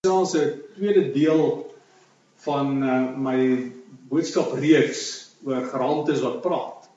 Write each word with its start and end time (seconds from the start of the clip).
selfs 0.00 0.32
'n 0.34 0.62
tweede 0.74 1.12
deel 1.12 1.74
van 2.34 2.82
uh, 2.82 3.16
my 3.16 3.72
boodskap 4.08 4.52
reeks 4.52 5.00
oor 5.44 5.66
geraamtes 5.68 6.22
wat 6.24 6.40
praat. 6.40 6.88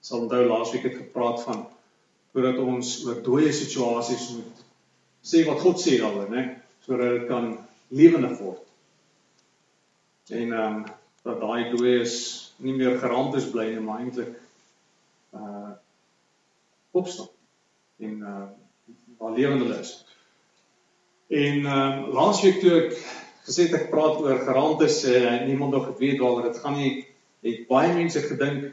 Sal 0.00 0.20
onthou 0.20 0.44
laasweek 0.46 0.86
het 0.86 0.94
gepraat 1.00 1.42
van 1.42 1.66
voordat 2.32 2.58
ons 2.58 2.92
oor 3.06 3.18
dooie 3.26 3.50
situasies 3.52 4.28
moet 4.36 4.62
sê 5.24 5.42
wat 5.48 5.64
God 5.66 5.82
sê 5.82 5.98
daaroor, 5.98 6.30
né, 6.30 6.62
sodat 6.86 7.18
dit 7.18 7.26
kan 7.26 7.50
lewendig 7.88 8.38
word. 8.38 8.62
En 10.30 10.52
ehm 10.52 10.78
um, 10.78 10.84
dat 11.24 11.40
daai 11.40 11.70
dooies 11.72 12.14
nie 12.56 12.74
meer 12.76 12.98
geraamtes 13.00 13.50
bly 13.50 13.70
nie, 13.72 13.82
maar 13.82 14.02
eintlik 14.04 14.34
uh 15.34 15.74
opstaan 16.94 17.32
en 17.98 18.18
uh 18.22 18.48
waar 19.18 19.32
lewende 19.34 19.74
is. 19.80 20.04
En 21.28 21.66
ehm 21.66 21.98
uh, 22.04 22.12
laasweek 22.12 22.60
toe 22.60 22.72
ek 22.82 22.96
gesê 23.46 23.66
het 23.66 23.76
ek 23.80 23.90
praat 23.92 24.20
oor 24.20 24.38
geraamtes 24.44 25.02
en 25.08 25.24
uh, 25.32 25.46
niemand 25.48 25.72
nog 25.72 25.86
geweet 25.92 26.20
waaroor 26.20 26.48
dit 26.50 26.58
gaan 26.60 26.76
nie, 26.76 27.06
het 27.44 27.66
baie 27.68 27.92
mense 27.96 28.20
gedink 28.20 28.70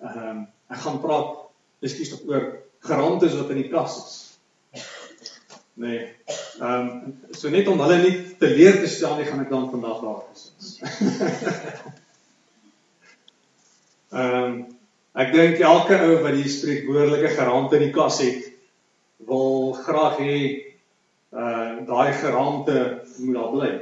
ehm 0.00 0.28
um, 0.28 0.42
ek 0.72 0.80
gaan 0.86 1.00
praat 1.00 1.34
ekskuus 1.84 2.14
tog 2.14 2.28
oor 2.30 2.44
geraamtes 2.88 3.36
wat 3.36 3.50
in 3.52 3.60
die 3.60 3.70
kas 3.72 3.96
is. 4.00 4.14
Nee. 5.74 6.00
Ehm 6.60 6.88
um, 6.88 7.14
so 7.36 7.48
net 7.52 7.68
om 7.68 7.80
hulle 7.80 7.98
nie 8.02 8.16
te 8.40 8.48
leer 8.48 8.80
te 8.80 8.88
stel 8.88 9.16
nie, 9.16 9.28
gaan 9.28 9.44
ek 9.44 9.52
dan 9.52 9.70
vandag 9.70 10.00
daar 10.04 10.22
gesit. 10.32 10.56
Ehm 14.12 14.42
um, 14.42 14.56
ek 15.12 15.32
dink 15.32 15.60
elke 15.60 15.96
ou 16.08 16.18
wat 16.24 16.36
die 16.36 16.48
spreekwoordelike 16.48 17.34
geraamte 17.36 17.76
in 17.76 17.86
die 17.90 17.94
kas 17.96 18.20
het, 18.24 18.48
wil 19.28 19.72
graag 19.76 20.20
hê 20.24 20.36
uh 21.32 21.86
daai 21.88 22.12
geraamte 22.12 22.78
moet 23.18 23.34
daar 23.34 23.52
bly. 23.52 23.72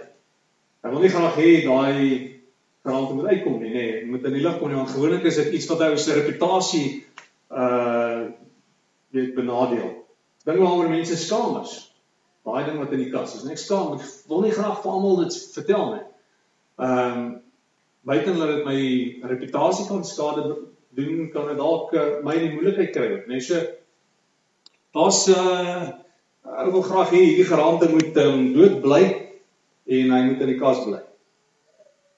Ek 0.80 0.92
wil 0.92 1.02
nie 1.02 1.12
graag 1.12 1.36
hê 1.36 1.50
daai 1.66 1.96
geraamte 2.86 3.16
moet 3.18 3.30
uitkom 3.32 3.58
nie, 3.60 3.70
nê. 3.70 3.86
Nee, 3.86 4.04
moet 4.06 4.24
in 4.28 4.36
die 4.38 4.44
lig 4.44 4.58
kom 4.58 4.70
nie 4.70 4.78
want 4.78 4.94
gewoonlik 4.94 5.26
is 5.28 5.40
dit 5.42 5.58
iets 5.58 5.68
wat 5.72 5.82
ou 5.88 5.96
se 5.98 6.14
reputasie 6.16 6.86
uh 7.50 8.30
weet 9.10 9.34
benadeel. 9.34 9.90
Dink 10.46 10.62
waaroor 10.62 10.88
mense 10.88 11.16
skaam 11.18 11.60
is. 11.64 11.72
Daai 12.46 12.64
ding 12.64 12.78
wat 12.78 12.92
in 12.94 13.02
die 13.02 13.10
kas 13.12 13.34
is. 13.36 13.46
Ek 13.50 13.58
skaam, 13.58 13.96
ek 13.98 14.06
wil 14.30 14.44
nie 14.46 14.54
graag 14.54 14.78
vir 14.84 14.92
almal 14.92 15.24
dit 15.24 15.38
vertel 15.56 15.86
nie. 15.94 16.04
Ehm 16.80 17.20
um, 17.20 17.30
buiten 18.06 18.38
dat 18.38 18.48
dit 18.48 18.62
my 18.64 18.78
reputasie 19.28 19.84
kan 19.86 20.04
skade 20.08 20.44
doen, 20.96 21.26
kan 21.34 21.50
dit 21.50 21.58
dalk 21.58 21.92
uh, 21.92 22.04
my 22.24 22.32
in 22.38 22.46
die 22.46 22.54
moeilikheid 22.54 22.94
kry, 22.94 23.08
nê. 23.10 23.34
Nee, 23.34 23.42
so 23.44 23.58
daar's 24.96 25.26
uh 25.34 25.90
Ek 26.44 26.72
wil 26.72 26.82
graag 26.82 27.12
hê 27.12 27.20
hierdie 27.24 27.48
geraamte 27.48 27.88
moet 27.92 28.16
um, 28.24 28.46
dood 28.54 28.80
bly 28.84 29.02
en 29.90 30.12
hy 30.14 30.20
moet 30.26 30.42
in 30.44 30.52
die 30.52 30.60
kas 30.60 30.82
bly. 30.86 31.00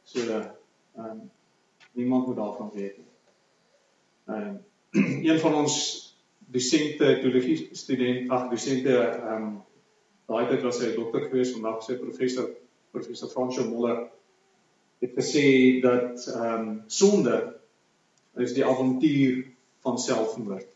So 0.07 0.27
dat 0.29 0.53
ehm 0.97 1.11
um, 1.11 1.21
niemand 1.93 2.27
moet 2.27 2.37
daarvan 2.37 2.71
weet 2.75 2.97
nie. 2.99 3.11
Ehm 4.29 4.49
um, 4.49 4.61
een 5.29 5.39
van 5.41 5.55
ons 5.63 5.75
dosente 6.53 7.19
teologie 7.21 7.69
student, 7.73 8.31
ag 8.31 8.49
dosente 8.51 8.97
ehm 8.97 9.37
um, 9.37 9.53
daai 10.31 10.47
tyd 10.49 10.67
was 10.67 10.81
hy 10.81 10.91
'n 10.93 10.99
dokter 10.99 11.29
gewees, 11.29 11.55
vandag 11.57 11.83
sê 11.85 11.99
professor 12.01 12.51
professor 12.93 13.29
Fransjo 13.29 13.65
Moller 13.69 14.11
het 15.03 15.17
gesê 15.19 15.81
dat 15.83 16.29
ehm 16.29 16.69
um, 16.69 16.83
sonde 16.87 17.39
is 18.37 18.55
die 18.55 18.65
avontuur 18.67 19.47
van 19.83 19.99
selfmoord. 19.99 20.72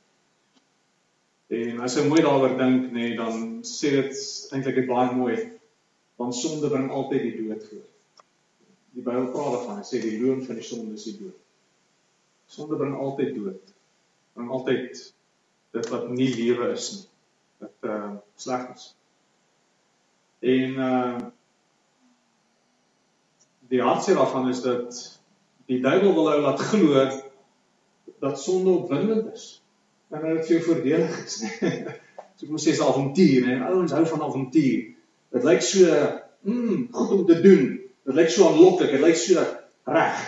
En 1.47 1.81
as 1.87 1.95
jy 1.95 2.07
mooi 2.09 2.23
daaroor 2.25 2.57
dink, 2.59 2.89
nê, 2.91 3.11
nee, 3.11 3.17
dan 3.19 3.61
sê 3.67 3.93
dit 3.95 4.23
eintlik 4.55 4.87
baie 4.89 5.13
mooi 5.15 5.37
want 6.17 6.35
sonde 6.35 6.71
bring 6.73 6.89
altyd 6.91 7.27
die 7.27 7.35
dood 7.37 7.65
voor. 7.69 7.85
Die 8.97 9.03
Bybel 9.05 9.27
praat 9.35 9.53
daarvan, 9.53 9.83
hy 9.83 9.85
sê 9.85 10.01
die 10.01 10.17
loon 10.23 10.41
van 10.47 10.57
die 10.57 10.65
sonde 10.65 10.97
is 10.97 11.05
die 11.05 11.19
dood. 11.19 11.37
Sonde 12.49 12.79
bring 12.81 12.95
altyd 12.97 13.35
dood. 13.37 13.75
Bring 14.33 14.49
altyd 14.57 15.03
dit 15.77 15.91
wat 15.93 16.07
nie 16.09 16.31
lewe 16.33 16.71
is 16.73 16.87
nie. 16.95 17.05
Dit 17.67 17.91
uh 17.91 18.15
sleg 18.41 18.65
is. 18.73 18.89
En 20.57 20.81
uh 20.89 21.19
die 23.69 23.83
hartseer 23.83 24.17
daarvan 24.17 24.49
is 24.49 24.65
dat 24.65 24.99
die 25.69 25.83
duiwel 25.85 26.15
wil 26.17 26.33
ou 26.33 26.41
laat 26.41 26.65
glo 26.71 27.07
dat 28.23 28.41
sonde 28.41 28.71
opwindend 28.71 29.33
is 29.35 29.47
dan 30.09 30.25
het 30.25 30.37
dit 30.37 30.47
vir 30.47 30.55
jou 30.55 30.63
voordelig 30.69 31.19
is. 31.25 31.37
so 32.37 32.47
moet 32.53 32.63
sê 32.63 32.75
is 32.75 32.83
avontuur, 32.85 33.47
hè. 33.49 33.59
Ouens 33.71 33.95
hou 33.97 34.07
van 34.07 34.23
avontuur. 34.23 34.81
Dit 35.35 35.45
lyk 35.45 35.63
so, 35.65 36.01
mm, 36.47 36.89
goed 36.93 37.15
om 37.17 37.27
te 37.27 37.41
doen. 37.41 37.69
Dit 38.07 38.15
lyk 38.15 38.31
so 38.31 38.49
aanloklik, 38.49 38.93
dit 38.95 39.03
lyk 39.03 39.19
so 39.19 39.45
reg. 39.87 40.27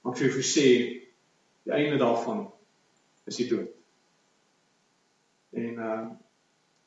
Maar 0.00 0.12
ek 0.14 0.18
vir 0.20 0.32
jou 0.32 0.46
sê 0.46 0.66
die 1.68 1.76
einde 1.76 2.00
daarvan 2.00 2.48
is 3.30 3.38
die 3.40 3.48
dood. 3.52 3.70
En 5.56 5.78
uh 5.78 6.02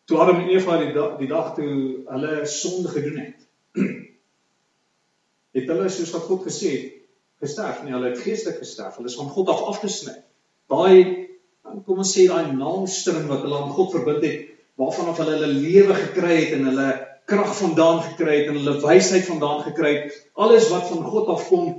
toe 0.03 0.18
Adam 0.19 0.41
en 0.41 0.50
Eva 0.52 0.75
die 0.81 0.91
dag, 0.91 1.13
die 1.16 1.29
dag 1.31 1.53
toe 1.56 1.73
hulle 2.09 2.41
sonde 2.50 2.90
gedoen 2.91 3.22
het. 3.22 3.46
het 5.56 5.69
hulle 5.72 5.88
soos 5.88 6.12
wat 6.12 6.25
God 6.28 6.44
gesê 6.50 6.72
het 6.73 6.90
gesterf, 7.44 7.79
nie 7.84 7.94
hulle 7.96 8.09
het 8.12 8.19
geestelik 8.19 8.59
gesterf. 8.59 8.97
Hulle 9.00 9.07
is 9.07 9.16
van 9.16 9.31
God 9.31 9.52
af 9.53 9.63
afgesny. 9.72 10.18
Daai 10.72 11.23
kom 11.81 12.01
ons 12.03 12.13
sê 12.16 12.28
daai 12.29 12.53
naamstring 12.53 13.25
wat 13.29 13.41
hulle 13.45 13.61
aan 13.61 13.73
God 13.73 13.91
verbind 13.95 14.25
het, 14.28 14.45
waarvan 14.79 15.09
of 15.11 15.19
hulle 15.22 15.38
hulle 15.38 15.51
lewe 15.53 15.95
gekry 15.97 16.35
het 16.38 16.53
en 16.57 16.69
hulle 16.69 16.89
krag 17.29 17.53
vandaan 17.57 18.01
gekry 18.03 18.39
het 18.41 18.51
en 18.51 18.59
hulle 18.59 18.79
wysheid 18.84 19.25
vandaan 19.28 19.63
gekry 19.67 19.94
het, 19.97 20.17
alles 20.34 20.69
wat 20.73 20.88
van 20.89 21.03
God 21.07 21.31
afkom, 21.34 21.69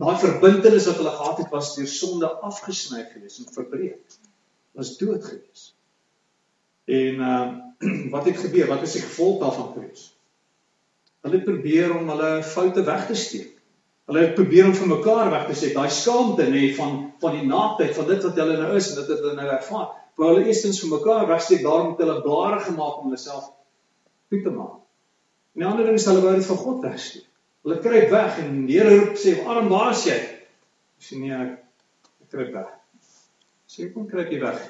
daai 0.00 0.16
verbintenis 0.18 0.88
wat 0.90 0.98
hulle 1.00 1.14
gehad 1.14 1.40
het 1.44 1.54
was 1.54 1.74
deur 1.76 1.90
sonde 1.90 2.30
afgesny 2.48 3.04
gewees 3.12 3.38
en 3.42 3.52
verbreek. 3.54 4.18
Was 4.74 4.96
dood 4.98 5.22
gewees. 5.24 5.68
En 6.90 7.22
uh, 7.22 7.44
wat 8.14 8.26
het 8.28 8.40
gebeur? 8.42 8.68
Wat 8.68 8.82
is 8.82 8.96
die 8.98 9.04
gevolg 9.04 9.40
daarvan 9.42 9.72
gewees? 9.76 10.08
Hulle 11.24 11.40
probeer 11.46 11.94
om 11.96 12.10
hulle 12.12 12.32
foute 12.44 12.82
weg 12.84 13.06
te 13.06 13.14
steek. 13.16 13.53
Hulle 14.08 14.20
het 14.26 14.34
probeer 14.36 14.66
om 14.68 14.74
vir 14.76 14.88
mekaar 14.90 15.30
weg 15.32 15.44
te 15.48 15.54
sê 15.56 15.70
daai 15.72 15.88
skaamte 15.88 16.44
nê 16.52 16.64
van 16.76 16.96
van 17.22 17.36
die 17.38 17.46
naaktheid 17.48 17.94
van 17.96 18.08
dit 18.10 18.24
wat 18.26 18.40
hulle 18.42 18.56
nou 18.60 18.72
is 18.76 18.88
en 18.90 18.98
dit 19.00 19.12
wat 19.12 19.22
hulle 19.22 19.36
nou 19.38 19.46
ervaar. 19.56 19.86
Wou 20.20 20.26
hulle 20.30 20.48
eerstens 20.48 20.80
vir 20.82 20.90
mekaar 20.92 21.28
wegsteek 21.30 21.62
daarom 21.64 21.92
het 21.92 22.02
hulle 22.04 22.20
blare 22.26 22.58
gemaak 22.66 22.98
om 23.00 23.06
hulle 23.08 23.20
self 23.22 23.46
toe 24.28 24.42
te 24.44 24.52
maak. 24.52 24.82
En 25.54 25.64
die 25.64 25.68
ander 25.70 25.88
ding 25.88 25.96
is 26.00 26.06
hulle 26.10 26.24
wou 26.24 26.34
dit 26.36 26.48
vir 26.50 26.60
God 26.66 26.84
wegsteek. 26.84 27.30
Hulle 27.64 27.78
kruip 27.80 28.10
weg 28.12 28.40
en 28.42 28.58
die 28.68 28.76
Here 28.76 28.98
roep 28.98 29.16
sê 29.22 29.38
arm 29.54 29.72
waar 29.72 29.94
is 29.94 30.04
jy? 30.04 30.18
Sê 31.00 31.20
nee 31.22 31.32
ek, 31.32 31.56
ek 32.26 32.36
kruip 32.36 32.52
weg. 32.58 32.68
Sê 33.72 33.88
kom 33.94 34.04
kruip 34.10 34.28
jy 34.34 34.42
weg. 34.44 34.60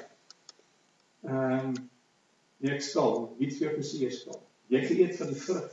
Ehm 1.27 1.73
um, 1.73 1.75
nee 2.63 2.71
ek 2.77 2.87
wie 2.87 3.49
het 3.49 3.57
vir 3.59 3.67
jou 3.67 3.75
gesê 3.75 4.01
jy 4.05 4.13
sal? 4.15 4.39
Jy 4.71 4.85
geëet 4.87 5.19
van 5.19 5.33
die 5.33 5.43
vrug 5.43 5.67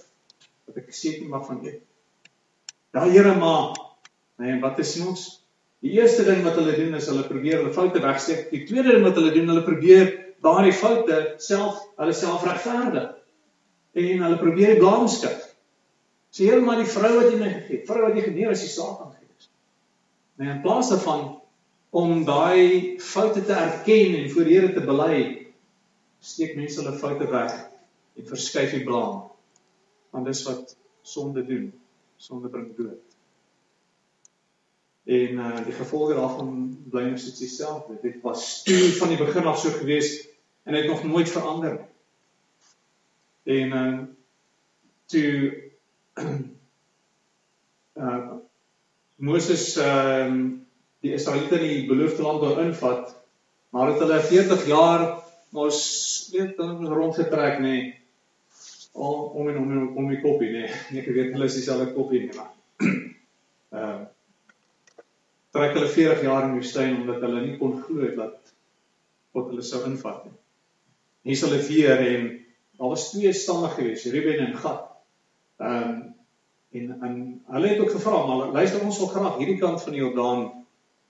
wat 0.67 0.83
ek 0.83 0.91
gesê 0.91 1.15
het 1.15 1.23
jy 1.23 1.31
mag 1.31 1.47
van 1.47 1.63
eet. 1.63 1.81
Ja 2.93 3.07
Here 3.09 3.37
maar. 3.39 3.73
Nee, 4.37 4.61
wat 4.61 4.79
is 4.79 4.99
ons? 5.01 5.23
Die 5.81 5.95
eerste 5.97 6.27
ding 6.27 6.43
wat 6.45 6.59
hulle 6.61 6.75
doen 6.77 6.95
is 6.99 7.09
hulle 7.09 7.25
probeer 7.25 7.63
hulle 7.63 7.73
foute 7.73 8.03
wegsteek. 8.05 8.51
Die 8.53 8.67
tweede 8.69 8.93
ding 8.93 9.07
wat 9.07 9.17
hulle 9.17 9.33
doen, 9.33 9.49
hulle 9.49 9.65
probeer 9.65 10.13
daardie 10.45 10.75
foute 10.77 11.23
self 11.41 11.81
hulle 11.97 12.13
self 12.17 12.45
regverdig. 12.45 13.09
En 13.97 14.27
hulle 14.27 14.41
probeer 14.41 14.75
die 14.75 14.83
blame 14.83 15.09
skuif. 15.09 15.49
Sê 16.33 16.51
Here 16.51 16.61
maar 16.65 16.81
die 16.83 16.89
vrou 16.89 17.15
wat 17.17 17.31
jy 17.31 17.41
my 17.41 17.51
gegee 17.55 17.79
het, 17.79 17.89
vrou 17.89 18.05
wat 18.05 18.17
jy 18.19 18.27
geneer 18.29 18.53
as 18.53 18.65
die 18.65 18.71
Satan 18.73 19.13
gewees. 19.17 19.51
Nee, 20.41 20.53
in 20.53 20.63
plaas 20.65 20.93
daarvan 20.93 21.27
om 21.97 22.25
daai 22.29 23.01
foute 23.05 23.45
te 23.45 23.57
erken 23.57 24.19
en 24.21 24.31
voor 24.33 24.49
die 24.49 24.59
Here 24.59 24.73
te 24.77 24.85
bely, 24.85 25.19
steek 26.21 26.57
mense 26.61 26.81
hulle 26.81 26.97
foute 27.01 27.29
weg 27.33 27.57
en 28.21 28.29
verskuif 28.29 28.77
die 28.77 28.85
blame. 28.85 29.31
Want 30.13 30.29
dis 30.29 30.45
wat 30.49 30.77
sonde 31.09 31.45
doen 31.49 31.73
sonde 32.23 32.49
bring 32.49 32.77
dood. 32.77 33.01
En 35.05 35.39
uh 35.43 35.65
die 35.67 35.75
gevolge 35.75 36.15
daarvan 36.15 36.51
bly 36.91 37.09
nog 37.09 37.19
steeds 37.19 37.39
dieselfde. 37.39 37.99
Dit 38.03 38.21
was 38.23 38.63
toe 38.63 38.93
van 38.99 39.09
die 39.09 39.19
begin 39.19 39.49
af 39.51 39.59
so 39.59 39.71
gewees 39.71 40.29
en 40.63 40.75
het 40.75 40.87
nog 40.87 41.03
nooit 41.05 41.31
verander. 41.31 41.81
En 43.43 43.75
uh 43.83 43.99
toe 45.07 45.63
uh 47.95 48.31
Moses 49.27 49.77
ehm 49.77 50.37
uh, 50.37 50.53
die 51.03 51.13
Israeliete 51.13 51.59
in 51.59 51.67
die 51.67 51.87
beloofde 51.87 52.23
land 52.23 52.41
wou 52.41 52.61
invat, 52.63 53.11
maar 53.75 53.91
het 53.91 53.99
hulle 53.99 54.21
40 54.21 54.67
jaar 54.67 55.03
mos 55.51 55.79
weet 56.33 56.57
dan 56.57 56.87
rondgetrek 56.87 57.59
nê. 57.59 57.63
Nee, 57.67 58.02
om 58.93 59.31
om 59.41 59.49
en 59.49 59.59
om 59.59 59.71
en 59.73 59.89
om 60.03 60.11
die 60.13 60.21
koppie 60.23 60.51
nê. 60.53 60.67
Nee. 60.91 61.03
Ek 61.03 61.11
weet 61.15 61.33
hulle 61.37 61.49
is 61.51 61.59
dieselfde 61.59 61.93
koppie 61.97 62.27
nie 62.27 62.37
maar. 62.37 62.53
Ehm 63.73 64.03
uh, 64.03 64.11
trek 65.53 65.75
hulle 65.77 65.89
40 65.93 66.23
jaar 66.25 66.47
in 66.47 66.55
die 66.55 66.63
woestyn 66.63 66.95
omdat 67.03 67.25
hulle 67.27 67.41
nie 67.45 67.59
kon 67.61 67.75
glo 67.85 68.07
dat 68.17 68.55
God 69.37 69.51
hulle 69.53 69.65
sou 69.65 69.83
invat 69.85 70.23
nie. 70.25 70.39
Hier 71.29 71.37
is 71.37 71.43
hulle 71.45 71.59
weer 71.67 72.01
en 72.07 72.31
Daar 72.83 72.89
was 72.91 73.11
twee 73.11 73.33
stamme 73.33 73.69
gewees, 73.69 74.05
Ruben 74.05 74.39
en 74.39 74.57
Gad. 74.57 74.91
Ehm 75.57 75.89
um, 75.89 76.15
en 76.71 77.01
en 77.01 77.43
hulle 77.47 77.69
het 77.69 77.79
ook 77.79 77.91
gevra, 77.91 78.27
maar 78.27 78.49
luister 78.53 78.81
ons 78.81 78.99
wil 78.99 79.07
graag 79.07 79.37
hierdie 79.37 79.59
kant 79.59 79.83
van 79.83 79.93
die 79.93 80.01
Jordaan 80.01 80.67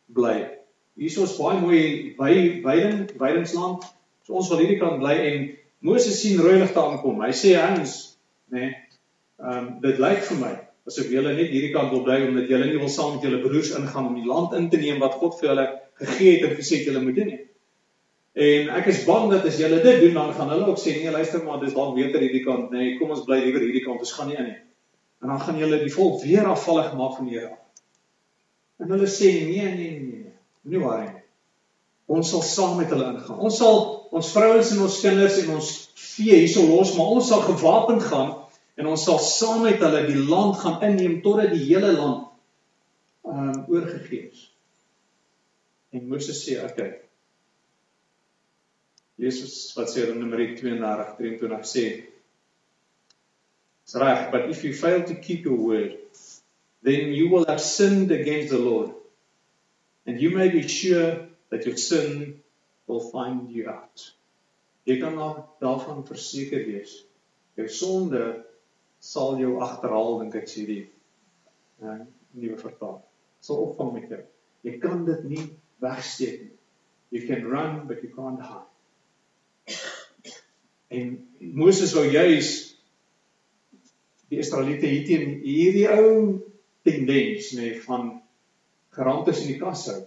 bly. 0.06 0.58
Hier 0.94 1.22
is 1.22 1.36
baie 1.36 1.60
mooi 1.60 1.82
by 2.18 2.32
weiding, 2.62 3.16
weidingsland. 3.18 3.86
So 4.26 4.34
ons 4.34 4.48
wil 4.50 4.58
hierdie 4.58 4.78
kant 4.78 4.98
bly 4.98 5.14
en 5.30 5.46
Moses 5.82 6.20
sien 6.20 6.40
rooi 6.40 6.58
ligte 6.60 6.80
aankom. 6.80 7.22
Hy 7.24 7.32
sê 7.34 7.56
ons, 7.58 7.94
nê, 8.54 8.66
nee, 8.66 8.74
ehm 9.42 9.58
um, 9.58 9.70
dit 9.82 9.98
lyk 9.98 10.22
vir 10.28 10.38
my 10.38 10.52
asof 10.86 11.08
julle 11.10 11.32
net 11.34 11.50
hierdie 11.50 11.70
kant 11.74 11.92
wil 11.94 12.02
bly 12.06 12.18
omdat 12.26 12.50
julle 12.50 12.66
nie 12.66 12.78
wil 12.78 12.90
saam 12.90 13.16
met 13.16 13.24
julle 13.26 13.40
broers 13.42 13.70
ingaan 13.78 14.08
om 14.10 14.18
die 14.18 14.26
land 14.26 14.54
in 14.58 14.68
te 14.70 14.80
neem 14.82 15.00
wat 15.02 15.16
God 15.20 15.38
vir 15.38 15.48
julle 15.48 15.66
gegee 16.02 16.36
het 16.36 16.46
en 16.48 16.54
gesê 16.58 16.80
het 16.80 16.90
julle 16.90 17.02
moet 17.04 17.18
doen 17.18 17.30
nie. 17.30 17.40
En 18.46 18.70
ek 18.78 18.88
is 18.90 19.02
bang 19.06 19.28
dat 19.30 19.46
as 19.46 19.58
julle 19.60 19.78
dit 19.84 20.00
doen 20.02 20.18
dan 20.18 20.32
gaan 20.34 20.50
hulle 20.54 20.66
ook 20.72 20.80
sê 20.82 20.96
nee 20.98 21.14
luister 21.14 21.42
maar 21.46 21.60
dis 21.62 21.74
dalk 21.76 21.94
beter 21.98 22.22
hierdie 22.24 22.42
kant 22.46 22.74
nê 22.74 22.80
nee, 22.80 22.94
kom 22.98 23.14
ons 23.14 23.24
bly 23.28 23.38
liewer 23.44 23.66
hierdie 23.66 23.84
kant 23.86 24.02
ons 24.02 24.14
gaan 24.18 24.30
nie 24.32 24.38
in 24.38 24.48
nie. 24.50 24.60
En 25.22 25.34
dan 25.34 25.42
gaan 25.46 25.58
julle 25.62 25.78
die 25.82 25.94
volk 25.94 26.22
weer 26.24 26.50
afvallig 26.50 26.94
maak 26.98 27.18
van 27.18 27.30
Here. 27.30 27.52
En 28.82 28.90
hulle 28.90 29.10
sê 29.10 29.30
nee 29.46 29.68
nee 29.76 29.92
nee. 30.00 30.32
Moenie 30.62 30.82
worry 30.82 31.10
nie. 31.10 31.26
Ons 32.10 32.30
sal 32.34 32.42
saam 32.46 32.78
met 32.82 32.90
hulle 32.90 33.12
ingaan. 33.14 33.38
Ons 33.38 33.58
sal 33.62 33.78
ons 34.12 34.32
vrouens 34.34 34.72
en 34.74 34.84
ons 34.86 35.00
kinders 35.04 35.38
en 35.42 35.54
ons 35.56 35.68
vee 36.12 36.40
hierso 36.42 36.64
los 36.68 36.94
maar 36.96 37.14
ons 37.16 37.28
sal 37.32 37.44
gewapend 37.46 38.04
gaan 38.10 38.34
en 38.80 38.90
ons 38.92 39.04
sal 39.08 39.20
saam 39.24 39.64
met 39.66 39.80
hulle 39.80 40.04
die 40.08 40.20
land 40.20 40.58
gaan 40.60 40.82
inneem 40.88 41.20
totdat 41.24 41.54
die 41.54 41.64
hele 41.70 41.94
land 41.96 42.28
ehm 43.22 43.48
um, 43.52 43.58
oorgegee 43.70 44.28
is. 44.28 44.48
En 45.94 46.08
Moses 46.08 46.40
sê, 46.42 46.56
"Oké, 46.58 46.72
okay, 46.72 46.90
Jesus 49.22 49.72
wat 49.76 49.92
sê 49.92 50.08
in 50.10 50.18
Numeri 50.18 50.56
32 50.58 51.14
23 51.18 51.68
sê 51.74 51.84
It's 53.84 53.94
right, 53.94 54.30
but 54.30 54.48
if 54.48 54.64
you 54.64 54.72
fail 54.72 55.02
to 55.04 55.14
keep 55.14 55.44
your 55.44 55.56
word, 55.56 55.98
then 56.82 57.12
you 57.12 57.28
will 57.28 57.44
have 57.46 57.60
sinned 57.60 58.10
against 58.12 58.50
the 58.50 58.58
Lord. 58.58 58.92
And 60.06 60.20
you 60.20 60.30
may 60.30 60.48
be 60.48 60.66
sure 60.66 61.26
that 61.50 61.66
your 61.66 61.76
sin 61.76 62.41
will 62.92 63.10
find 63.10 63.50
you 63.50 63.68
out. 63.72 64.04
Jy 64.84 64.98
kan 65.00 65.16
daarvan 65.62 66.02
verseker 66.06 66.64
wees. 66.66 66.94
Jou 67.56 67.68
sonde 67.70 68.22
sal 69.02 69.38
jou 69.40 69.56
agterhaal 69.62 70.20
dink 70.22 70.36
ek 70.42 70.50
sê 70.50 70.64
die 70.68 70.82
uh, 71.82 72.02
nuwe 72.38 72.58
vertaal. 72.60 73.00
Sal 73.42 73.62
opvang 73.68 73.94
met 73.96 74.10
jou. 74.12 74.20
Jy 74.66 74.76
kan 74.82 75.06
dit 75.06 75.24
nie 75.30 75.46
wegsteek 75.82 76.44
nie. 76.44 76.52
You 77.12 77.26
can 77.28 77.48
run 77.48 77.86
but 77.88 78.02
you 78.04 78.12
can't 78.14 78.40
hide. 78.40 78.68
En 80.92 81.16
Moses 81.40 81.94
wou 81.96 82.04
juis 82.08 82.50
die 84.32 84.40
Israeliete 84.40 84.88
hierteen 84.88 85.38
hierdie 85.44 85.88
ou 85.92 86.38
tendens 86.86 87.52
nê 87.56 87.72
nee, 87.72 87.80
van 87.84 88.14
gerantes 88.96 89.42
in 89.44 89.52
die 89.52 89.60
kas 89.60 89.86
hou 89.90 89.98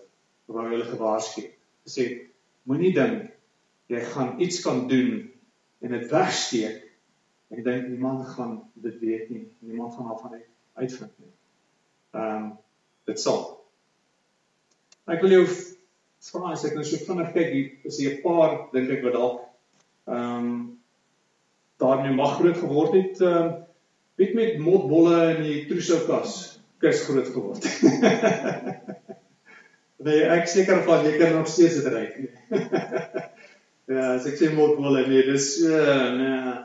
waar 0.55 0.71
hulle 0.71 0.87
gewaarsku. 0.87 1.45
Gesê 1.85 2.07
moenie 2.69 2.93
dink 2.95 3.31
jy 3.91 4.01
gaan 4.13 4.39
iets 4.41 4.61
kan 4.65 4.87
doen 4.89 5.31
en 5.85 5.93
dit 5.93 6.11
wegsteek 6.11 6.81
en 7.53 7.63
dink 7.63 7.87
niemand 7.87 8.27
gaan 8.33 8.55
dit 8.73 8.99
weet 8.99 9.29
nie. 9.29 9.47
Niemand 9.59 9.93
gaan 9.95 10.07
daarvan 10.09 10.39
uitvind 10.73 11.11
nie. 11.21 11.33
Ehm 12.11 12.35
um, 12.35 12.53
dit 13.05 13.19
sal. 13.21 13.43
Ek 15.05 15.21
wil 15.21 15.35
jou 15.35 15.43
vra 16.25 16.55
as 16.55 16.63
ek 16.65 16.73
nou 16.73 16.85
so 16.87 16.97
vinnig 17.05 17.35
kyk 17.35 17.51
hier 17.53 17.67
is 17.91 17.99
hier 18.01 18.15
'n 18.15 18.23
paar 18.23 18.55
dink 18.73 18.89
ek 18.89 19.03
wat 19.05 19.13
dalk 19.13 19.43
ehm 20.09 20.39
um, 20.39 20.49
daarmee 21.77 22.17
mag 22.17 22.39
groot 22.39 22.57
geword 22.57 22.97
het 22.97 23.21
ehm 23.21 23.37
um, 23.43 23.53
weet 24.15 24.33
met 24.33 24.57
motbolle 24.57 25.35
in 25.35 25.43
die 25.43 25.65
trousoukas 25.69 26.59
kus 26.79 27.05
groot 27.05 27.29
geword. 27.29 27.61
nee, 30.03 30.21
ek 30.35 30.47
seker 30.51 30.83
van 30.87 31.05
jy 31.07 31.15
kan 31.21 31.35
nog 31.37 31.49
steeds 31.51 31.79
dit 31.81 31.89
ry. 31.93 32.05
ja, 33.93 34.15
as 34.15 34.27
ek 34.29 34.39
sê 34.39 34.51
motbolle 34.55 35.05
nee, 35.07 35.25
dis 35.29 35.51
uh, 35.63 36.07
nee. 36.19 36.55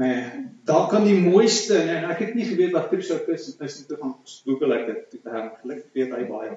Nee, 0.00 0.20
daar 0.64 0.86
kan 0.88 1.04
die 1.04 1.18
mooiste 1.20 1.76
en 1.76 2.06
ek 2.08 2.22
het 2.24 2.36
nie 2.36 2.46
geweet 2.48 2.72
wat 2.72 2.86
trousoukas 2.88 3.50
is 3.50 3.58
nie, 3.60 3.84
toe 3.90 3.98
gaan 4.00 4.14
Google 4.46 4.78
ek 4.78 4.86
dit. 4.88 5.18
Ek 5.20 5.34
het 5.36 5.58
gelukkig 5.60 5.98
weet 5.98 6.14
hy 6.16 6.22
baie. 6.30 6.54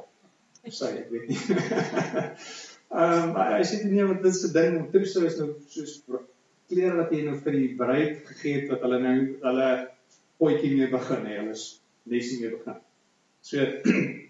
Sy, 0.72 0.94
ek 1.02 1.12
weet 1.12 1.28
nie. 1.34 1.42
Ehm 2.96 3.34
um, 3.34 3.38
hy 3.58 3.64
sê 3.68 3.82
nie 3.84 4.06
wat 4.08 4.22
dit 4.24 4.36
se 4.38 4.54
ding 4.54 4.78
om 4.80 4.86
trousou 4.94 5.26
is 5.28 5.36
nou 5.42 5.50
soos 5.74 5.98
klere 6.70 6.96
wat 7.00 7.12
jy 7.12 7.24
nou 7.26 7.36
vir 7.44 7.58
die 7.58 7.72
bruid 7.78 8.22
gegee 8.30 8.60
het 8.60 8.70
wat 8.72 8.86
hulle 8.86 9.00
nou 9.04 9.16
hulle 9.42 9.70
potjie 10.40 10.72
mee 10.78 10.88
begin 10.92 11.26
hè, 11.28 11.40
hulle 11.42 11.56
nesie 12.14 12.40
mee 12.40 12.54
begin. 12.54 12.78
So 13.46 13.66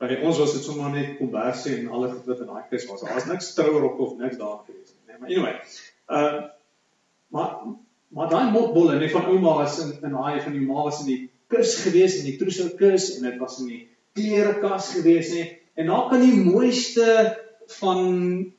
by 0.00 0.18
ons 0.22 0.38
was 0.38 0.52
dit 0.52 0.64
sommer 0.64 0.90
net 0.92 1.16
komberse 1.20 1.72
en 1.72 1.88
alle 1.88 2.10
goed 2.12 2.28
wat 2.30 2.42
in 2.44 2.50
daai 2.52 2.68
kus 2.70 2.86
was. 2.90 3.04
Daar's 3.06 3.28
niks 3.30 3.54
trouerok 3.56 3.98
of 4.04 4.16
niks 4.20 4.36
daar 4.40 4.60
gewees 4.66 4.92
nie. 4.92 5.04
Nee, 5.08 5.18
maar 5.18 5.30
anyway. 5.30 5.54
Ehm 6.06 6.38
uh, 6.42 6.44
maar 7.34 7.54
maar 8.08 8.28
daai 8.30 8.52
motbolle 8.52 8.98
net 8.98 9.10
van 9.10 9.26
ouma 9.32 9.54
was 9.62 9.78
in 9.82 9.94
in 10.02 10.14
daai 10.14 10.40
van 10.40 10.52
die 10.52 10.66
ma 10.66 10.82
was 10.86 11.00
in 11.04 11.08
die 11.10 11.22
kus 11.52 11.74
gewees 11.82 12.18
in 12.20 12.28
die 12.28 12.36
trousou 12.40 12.68
kus 12.78 13.08
en 13.16 13.26
dit 13.26 13.38
was 13.40 13.58
in 13.60 13.72
die 13.72 13.82
klerekas 14.16 14.92
gewees 14.94 15.32
nie. 15.34 15.48
En 15.74 15.90
daar 15.90 16.08
kan 16.08 16.22
die 16.22 16.36
mooiste 16.44 17.08
van 17.80 18.52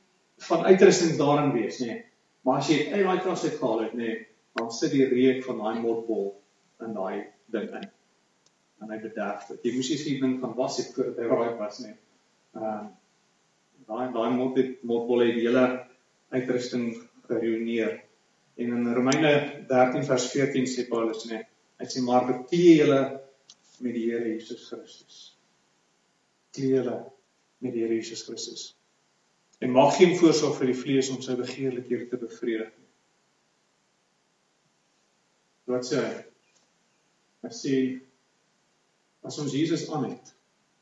van 0.48 0.64
uitrusting 0.64 1.16
daarin 1.18 1.52
wees, 1.52 1.80
nê. 1.82 2.02
Maar 2.46 2.60
as 2.62 2.68
jy 2.70 2.92
uit 2.92 3.04
daai 3.04 3.20
klas 3.24 3.44
uit 3.44 3.56
gehaal 3.58 3.80
het, 3.82 3.94
nê, 3.98 4.12
dan 4.58 4.70
sit 4.72 4.94
die 4.94 5.08
reuk 5.10 5.42
van 5.46 5.58
daai 5.58 5.80
motbol 5.82 6.28
in 6.86 6.94
daai 6.94 7.24
ding 7.50 7.72
in. 7.74 7.88
En 8.82 8.92
hy 8.92 8.98
bederf 9.02 9.46
dit. 9.50 9.62
Jy 9.66 9.74
moes 9.76 9.92
sien 10.02 10.20
ding 10.22 10.36
van 10.42 10.54
was 10.58 10.78
dit 10.80 10.90
voordat 10.94 11.22
hy 11.22 11.28
raai 11.30 11.60
was 11.60 11.80
nie. 11.84 11.94
Ehm 12.56 12.66
uh, 12.72 12.88
daai 13.88 14.12
daai 14.12 14.34
mot 14.36 14.58
motbol 14.84 15.24
het 15.24 15.38
die 15.38 15.46
hele 15.46 15.64
uitrusting 16.34 16.90
geruineer. 17.30 17.94
En 18.60 18.74
in 18.76 18.92
Romeine 18.92 19.32
13 19.70 20.04
vers 20.04 20.28
14 20.34 20.68
sê 20.68 20.84
Paulus 20.90 21.24
nê, 21.30 21.40
hy 21.80 21.88
sê 21.88 22.02
maar 22.04 22.28
beklee 22.28 22.76
julle 22.82 23.00
met 23.80 23.96
die 23.96 24.04
Here 24.10 24.34
Jesus 24.34 24.66
Christus 24.68 25.38
kleure 26.58 26.98
met 27.58 27.74
die 27.74 27.84
Here 27.84 27.94
Jesus 27.94 28.24
Christus. 28.26 28.74
En 29.58 29.74
mag 29.74 29.96
geen 29.96 30.16
voorstel 30.18 30.54
vir 30.54 30.70
die 30.70 30.78
vlees 30.78 31.10
om 31.10 31.22
sy 31.22 31.34
begeerlikhede 31.38 32.06
te 32.10 32.20
bevredig 32.20 32.70
nie. 32.70 32.86
Wat 35.68 35.86
sê 35.86 36.02
hy? 36.02 36.12
Hy 37.44 37.50
sê 37.54 37.74
as 39.28 39.38
ons 39.42 39.54
Jesus 39.54 39.86
aan 39.92 40.08
het, 40.08 40.34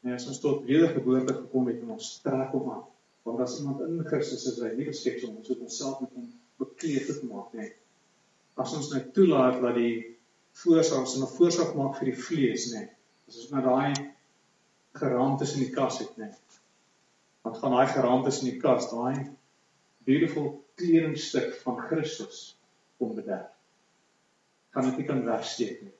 en 0.07 0.15
as 0.15 0.27
ons 0.31 0.41
tot 0.43 0.65
wedergeboorte 0.69 1.35
gekom 1.35 1.71
het 1.71 1.83
en 1.83 1.97
ons 1.97 2.11
trek 2.23 2.53
hom 2.55 2.71
aan, 2.75 2.85
want 3.27 3.43
as 3.43 3.57
iemand 3.59 3.83
in 3.83 4.05
Christus 4.07 4.47
is, 4.47 4.61
hy 4.63 4.71
nie 4.77 4.87
geskep 4.87 5.25
om 5.27 5.41
op 5.41 5.49
onsself 5.57 6.03
met 6.05 6.13
hom 6.15 6.29
bekleed 6.63 7.09
te 7.09 7.17
maak 7.27 7.55
nie. 7.59 7.73
As 8.57 8.75
ons 8.77 8.93
net 8.95 9.11
toelaat 9.17 9.59
dat 9.61 9.75
die 9.77 9.97
voorstel 10.63 11.03
ons 11.03 11.17
'n 11.19 11.27
voorstel 11.37 11.75
maak 11.75 11.99
vir 11.99 12.13
die 12.13 12.21
vlees, 12.29 12.71
nê. 12.73 12.87
As 13.29 13.41
ons 13.43 13.51
na 13.51 13.61
daai 13.61 14.15
geraamtes 14.95 15.57
in 15.57 15.67
die 15.67 15.75
kas 15.75 15.99
het 15.99 16.17
net. 16.17 16.61
Want 17.43 17.59
van 17.59 17.75
daai 17.77 17.87
geraamtes 17.93 18.41
in 18.43 18.51
die 18.51 18.61
kas, 18.61 18.89
daai 18.91 19.27
beautiful 20.07 20.65
kledingstuk 20.79 21.55
van 21.65 21.83
Christus 21.89 22.57
kom 22.99 23.15
bederf. 23.15 23.51
Kan 24.71 24.89
ek 24.89 24.99
nie 24.99 25.07
kan 25.07 25.25
wegsteek 25.27 25.83
nie. 25.83 25.95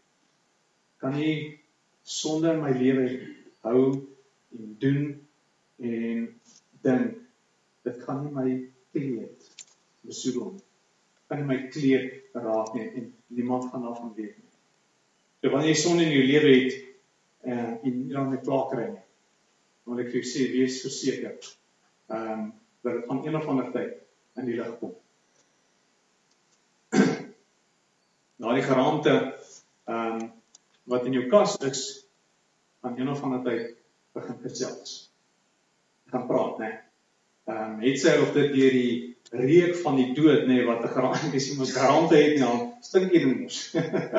Kan 1.03 1.17
nie 1.19 1.61
sonde 2.07 2.53
in 2.55 2.63
my 2.63 2.73
lewe 2.79 3.07
hou 3.67 3.83
en 4.55 4.75
doen 4.83 5.07
en 5.83 6.27
dink 6.87 7.17
dit 7.87 8.03
gaan 8.07 8.23
nie 8.23 8.35
my 8.35 8.51
kleed 8.95 9.49
besoedel 10.07 10.53
nie. 10.55 10.65
Nie 11.35 11.47
my 11.49 11.59
kleed 11.75 12.37
raak 12.39 12.75
nie 12.77 12.87
en 12.87 13.09
niemand 13.35 13.71
gaan 13.71 13.87
daarvan 13.89 14.15
weet 14.15 14.37
nie. 14.39 14.53
So 15.43 15.51
wanneer 15.51 15.75
jy 15.75 15.81
sonde 15.83 16.07
in 16.07 16.15
jou 16.15 16.27
lewe 16.27 16.53
het, 16.55 16.79
en 17.47 17.81
en 17.83 18.09
dan 18.09 18.31
net 18.31 18.47
klaar 18.47 18.71
kry 18.71 18.87
nie. 18.91 19.03
Want 19.87 20.03
ek 20.03 20.13
vir 20.13 20.21
jou 20.21 20.31
sê 20.31 20.47
wees 20.55 20.79
verseker. 20.87 21.35
Ehm 22.11 22.33
um, 22.39 22.47
dat 22.87 23.01
dit 23.01 23.07
van 23.11 23.27
een 23.27 23.37
of 23.37 23.47
ander 23.51 23.71
tyd 23.75 23.95
in 24.39 24.47
die 24.47 24.55
lig 24.55 24.75
kom. 24.79 24.93
Na 28.43 28.55
die 28.55 28.67
geraamte 28.67 29.15
ehm 29.91 30.21
um, 30.23 30.27
wat 30.91 31.07
in 31.07 31.19
jou 31.19 31.27
kas 31.31 31.57
is 31.67 31.83
van 32.81 32.99
een 32.99 33.11
of 33.11 33.23
ander 33.23 33.43
tyd 33.45 33.77
begin 34.17 34.39
gesels. 34.43 35.05
gaan 36.07 36.27
praat, 36.27 36.59
né? 36.59 36.71
Ehm 37.45 37.73
um, 37.73 37.81
het 37.83 37.99
sy 37.99 38.13
of 38.23 38.33
dit 38.35 38.53
deur 38.55 38.75
die 38.75 39.17
reuk 39.31 39.75
van 39.83 39.97
die 39.99 40.13
dood 40.15 40.47
nê 40.47 40.61
nee, 40.61 40.67
wat 40.67 40.85
'n 40.85 40.95
geraamte 40.95 41.31
is, 41.39 41.49
mos 41.59 41.73
geraamte 41.75 42.17
het 42.17 42.37
nie 42.39 42.45
al 42.47 42.77
stink 42.81 43.11
hier 43.11 43.27
mos. 43.27 43.75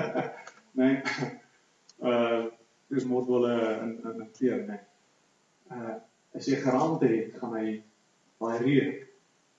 né? 0.79 0.89
Uh 1.99 2.45
dis 2.87 3.03
motwolle 3.03 3.53
in 3.83 3.91
in 4.03 4.21
'n 4.21 4.31
kleer 4.31 4.65
net. 4.67 4.83
Uh 5.71 5.95
as 6.35 6.45
jy 6.45 6.59
geraamte 6.59 7.07
het, 7.07 7.39
gaan 7.39 7.55
hy 7.55 7.81
baie 8.37 8.59
reuk 8.59 9.07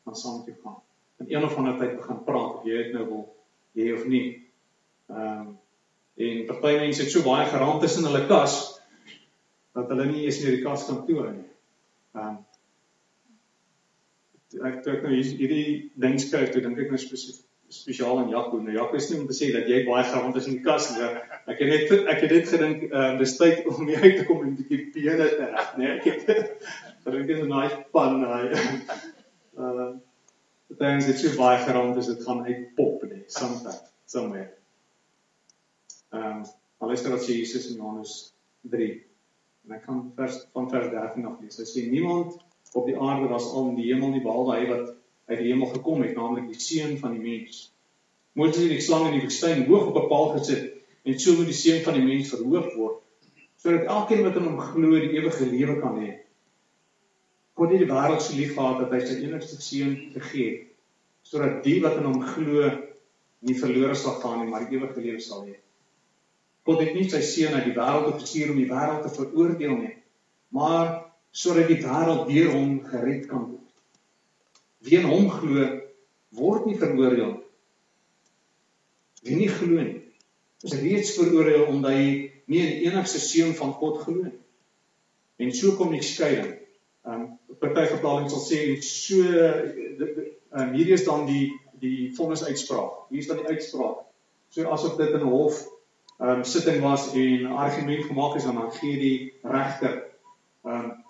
van 0.05 0.17
saam 0.17 0.37
met 0.39 0.47
jou 0.47 0.57
gaan. 0.63 0.83
in 1.19 1.35
een 1.35 1.45
of 1.45 1.57
ander 1.57 1.79
tyd 1.79 1.97
begin 1.97 2.25
praat 2.25 2.55
of 2.55 2.65
jy 2.65 2.77
dit 2.83 2.93
nou 2.93 3.07
wil 3.09 3.25
hê 3.75 3.93
of 3.95 4.05
nie. 4.07 4.27
Ehm 5.09 5.41
um, 5.41 5.59
en 6.19 6.47
party 6.49 6.75
mense 6.83 7.03
het 7.05 7.13
so 7.15 7.23
baie 7.27 7.47
geraamtes 7.51 7.99
in 8.01 8.09
hulle 8.09 8.27
kas 8.31 8.59
dat 9.79 9.91
hulle 9.93 10.07
nie 10.11 10.25
eens 10.27 10.41
meer 10.43 10.57
die 10.57 10.65
kas 10.65 10.87
kan 10.89 11.05
toe 11.07 11.19
hou 11.21 11.33
nie. 11.33 11.49
Ehm 12.19 12.31
um, 12.31 12.39
ek 14.65 14.79
dink 14.85 15.03
nou 15.05 15.13
hierdie 15.13 15.91
ding 16.01 16.17
skryf 16.23 16.55
toe 16.55 16.63
dink 16.65 16.79
ek 16.81 16.91
nou 16.95 16.99
spesifiek 17.01 17.45
spesiaal 17.69 18.19
aan 18.23 18.31
Jaco. 18.33 18.59
Nou 18.65 18.97
is 18.97 19.11
nie 19.11 19.21
om 19.21 19.27
te 19.29 19.37
sê 19.37 19.51
dat 19.53 19.69
jy 19.69 19.83
baie 19.87 20.05
geraamtes 20.09 20.49
in 20.49 20.57
die 20.57 20.65
kas 20.65 20.89
het. 20.97 21.19
Ek 21.53 21.61
het 21.61 21.69
net 21.69 22.09
ek 22.15 22.23
het 22.25 22.33
dit 22.33 22.49
gedink 22.49 22.85
ehm 22.89 23.15
uh, 23.15 23.19
dis 23.21 23.37
tyd 23.37 23.67
om 23.69 23.89
jy 23.89 24.01
uit 24.03 24.17
te 24.21 24.27
kom 24.29 24.43
en 24.45 24.53
'n 24.53 24.59
bietjie 24.61 24.91
pene 24.95 25.29
te 25.37 25.51
reg, 25.53 25.73
nee. 25.77 25.91
Ek 25.99 26.05
het 26.05 26.27
dink 27.13 27.27
dit 27.27 27.37
is 27.37 27.45
'n 27.45 27.53
nice 27.53 27.77
pan 27.93 28.21
daai. 28.25 28.47
Uh 29.59 29.91
dan 30.79 31.01
is 31.01 31.07
dit 31.07 31.19
so 31.19 31.37
baie 31.37 31.59
geraamtes 31.65 32.07
dit 32.07 32.25
gaan 32.25 32.45
uitpop 32.45 33.03
nee, 33.09 33.25
sometime 33.27 33.81
somewhere. 34.05 34.58
Ehm 36.15 36.41
um, 36.41 36.43
alhoewel 36.79 37.17
wat 37.17 37.25
sê 37.27 37.35
Jesus 37.37 37.71
in 37.71 37.81
Johannes 37.81 38.13
3 38.71 38.91
en 39.67 39.75
ek 39.77 39.83
kan 39.85 40.05
vers 40.17 40.37
van 40.55 40.69
vers 40.71 40.93
13 40.93 41.27
af 41.27 41.41
lees. 41.43 41.59
Hy 41.61 41.67
sê 41.69 41.83
niemand 41.91 42.39
op 42.79 42.87
die 42.87 42.97
aarde 42.97 43.29
was 43.33 43.49
al 43.53 43.73
in 43.73 43.81
die 43.81 43.89
hemel 43.91 44.15
nie 44.15 44.23
behalwe 44.25 44.55
hy 44.57 44.69
wat 44.71 44.95
uit 45.29 45.43
die 45.43 45.51
hemel 45.51 45.69
gekom 45.75 46.05
het, 46.05 46.15
naamlik 46.17 46.47
die 46.49 46.61
seun 46.63 46.97
van 47.03 47.17
die 47.17 47.25
mens. 47.25 47.67
Moses 48.39 48.63
het 48.63 48.73
die 48.73 48.85
slang 48.85 49.09
in 49.09 49.19
die 49.19 49.25
woestyn 49.27 49.67
hoog 49.69 49.91
op 49.91 50.01
'n 50.01 50.09
paal 50.13 50.33
gesit 50.39 50.65
en 51.05 51.19
so 51.19 51.37
moet 51.37 51.51
die 51.51 51.61
seun 51.61 51.85
van 51.85 51.99
die 51.99 52.07
mens 52.07 52.33
verhoog 52.33 52.73
word 52.77 53.05
sodat 53.59 53.89
elkeen 53.91 54.23
wat 54.23 54.37
in 54.39 54.45
hom 54.47 54.61
glo 54.63 54.99
die 55.03 55.17
ewige 55.19 55.47
lewe 55.51 55.81
kan 55.83 55.97
hê. 55.99 56.11
God 57.59 57.73
het 57.75 57.81
die 57.83 57.91
wêreld 57.91 58.23
so 58.23 58.37
lief 58.39 58.55
gehad 58.55 58.79
dat 58.85 58.93
hy 58.95 59.01
sy 59.03 59.17
enigste 59.27 59.59
seun 59.61 59.97
gegee 60.15 60.51
het 60.53 60.69
sodat 61.27 61.65
die 61.65 61.81
wat 61.85 61.99
in 62.01 62.07
hom 62.07 62.23
glo 62.23 62.71
nie 63.41 63.55
verlore 63.59 63.95
sal 63.95 64.21
gaan 64.23 64.41
nie, 64.41 64.51
maar 64.51 64.65
die 64.69 64.79
ewige 64.79 65.03
lewe 65.03 65.21
sal 65.21 65.43
hê. 65.45 65.59
God 66.69 66.83
het 66.85 66.93
nie 66.93 67.07
sy 67.09 67.23
seun 67.25 67.55
uit 67.57 67.71
die 67.71 67.77
wêreld 67.79 68.19
gestuur 68.19 68.51
om 68.53 68.59
die 68.61 68.69
wêreld 68.69 69.07
te 69.07 69.13
veroordeel 69.15 69.77
nie, 69.79 69.95
maar 70.53 70.91
sodat 71.33 71.71
die 71.71 71.79
wêreld 71.81 72.27
deur 72.29 72.51
hom 72.53 72.75
gered 72.91 73.25
kan 73.31 73.47
word. 73.47 73.71
Wie 74.85 74.99
in 74.99 75.09
hom 75.09 75.31
glo, 75.33 75.69
word 76.37 76.67
nie 76.69 76.77
veroordeel 76.77 77.31
nie. 77.31 77.47
Wie 79.25 79.39
nie 79.39 79.49
glo 79.49 79.79
nie, 79.81 80.03
is 80.61 80.77
reeds 80.77 81.15
veroordeel 81.17 81.71
omdat 81.73 81.97
hy 81.97 82.11
nie 82.53 82.61
in 82.67 82.85
enigste 82.91 83.23
seun 83.23 83.57
van 83.57 83.73
God 83.81 84.03
glo 84.03 84.27
nie. 84.27 84.37
En 85.41 85.55
so 85.57 85.73
kom 85.81 85.97
die 85.97 86.05
skeiding. 86.05 86.53
Um 87.09 87.25
party 87.63 87.87
vertaling 87.95 88.29
sal 88.29 88.45
sê 88.45 88.61
so 88.85 89.25
um, 89.25 90.77
hierdie 90.77 90.99
is 90.99 91.09
dan 91.09 91.25
die 91.33 91.49
die 91.81 92.13
vonnis-uitspraak. 92.13 93.09
Hier 93.09 93.25
is 93.25 93.33
dan 93.33 93.41
die 93.41 93.49
uitspraak. 93.57 94.05
So 94.53 94.69
asof 94.69 95.01
dit 95.01 95.17
in 95.17 95.25
'n 95.25 95.33
hof 95.33 95.65
um 96.19 96.45
sitting 96.45 96.83
was 96.83 97.13
en 97.13 97.47
'n 97.47 97.47
argument 97.47 98.05
gemaak 98.05 98.37
is 98.37 98.47
aan 98.47 98.55
dan 98.55 98.73
gee 98.73 98.99
die 98.99 99.33
regter 99.43 100.05
um 100.63 101.05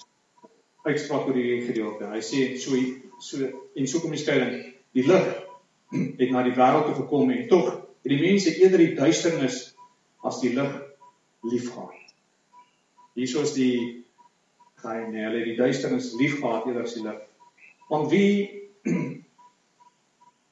uitspraak 0.83 1.27
oor 1.27 1.35
hierdie 1.35 1.67
gedeelte. 1.67 2.05
Hy 2.05 2.21
sê 2.21 2.57
so 2.57 2.77
so 3.19 3.49
en 3.75 3.87
so 3.87 4.00
kom 4.00 4.11
die 4.11 4.21
skeiding. 4.21 4.75
Die 4.93 5.07
lig 5.07 5.27
het 5.91 6.31
na 6.31 6.43
die 6.43 6.55
wêreld 6.57 6.85
toe 6.87 6.95
gekom 6.95 7.31
en 7.31 7.49
tog 7.49 7.71
het 7.73 8.12
die 8.12 8.21
mense 8.21 8.55
eerder 8.57 8.79
die 8.79 8.95
duisternis 8.95 9.75
as 10.23 10.41
die 10.41 10.53
lig 10.55 10.75
liefgehad. 11.43 11.95
Hierso 13.15 13.43
is 13.43 13.55
die 13.57 14.05
geheim, 14.79 15.11
nee, 15.11 15.25
hulle 15.25 15.41
het 15.41 15.50
die 15.50 15.59
duisternis 15.59 16.12
liefgehad 16.19 16.67
eerder 16.67 16.85
as 16.87 16.95
die 16.95 17.03
lig. 17.07 17.19
Want 17.88 18.11
wie 18.12 18.33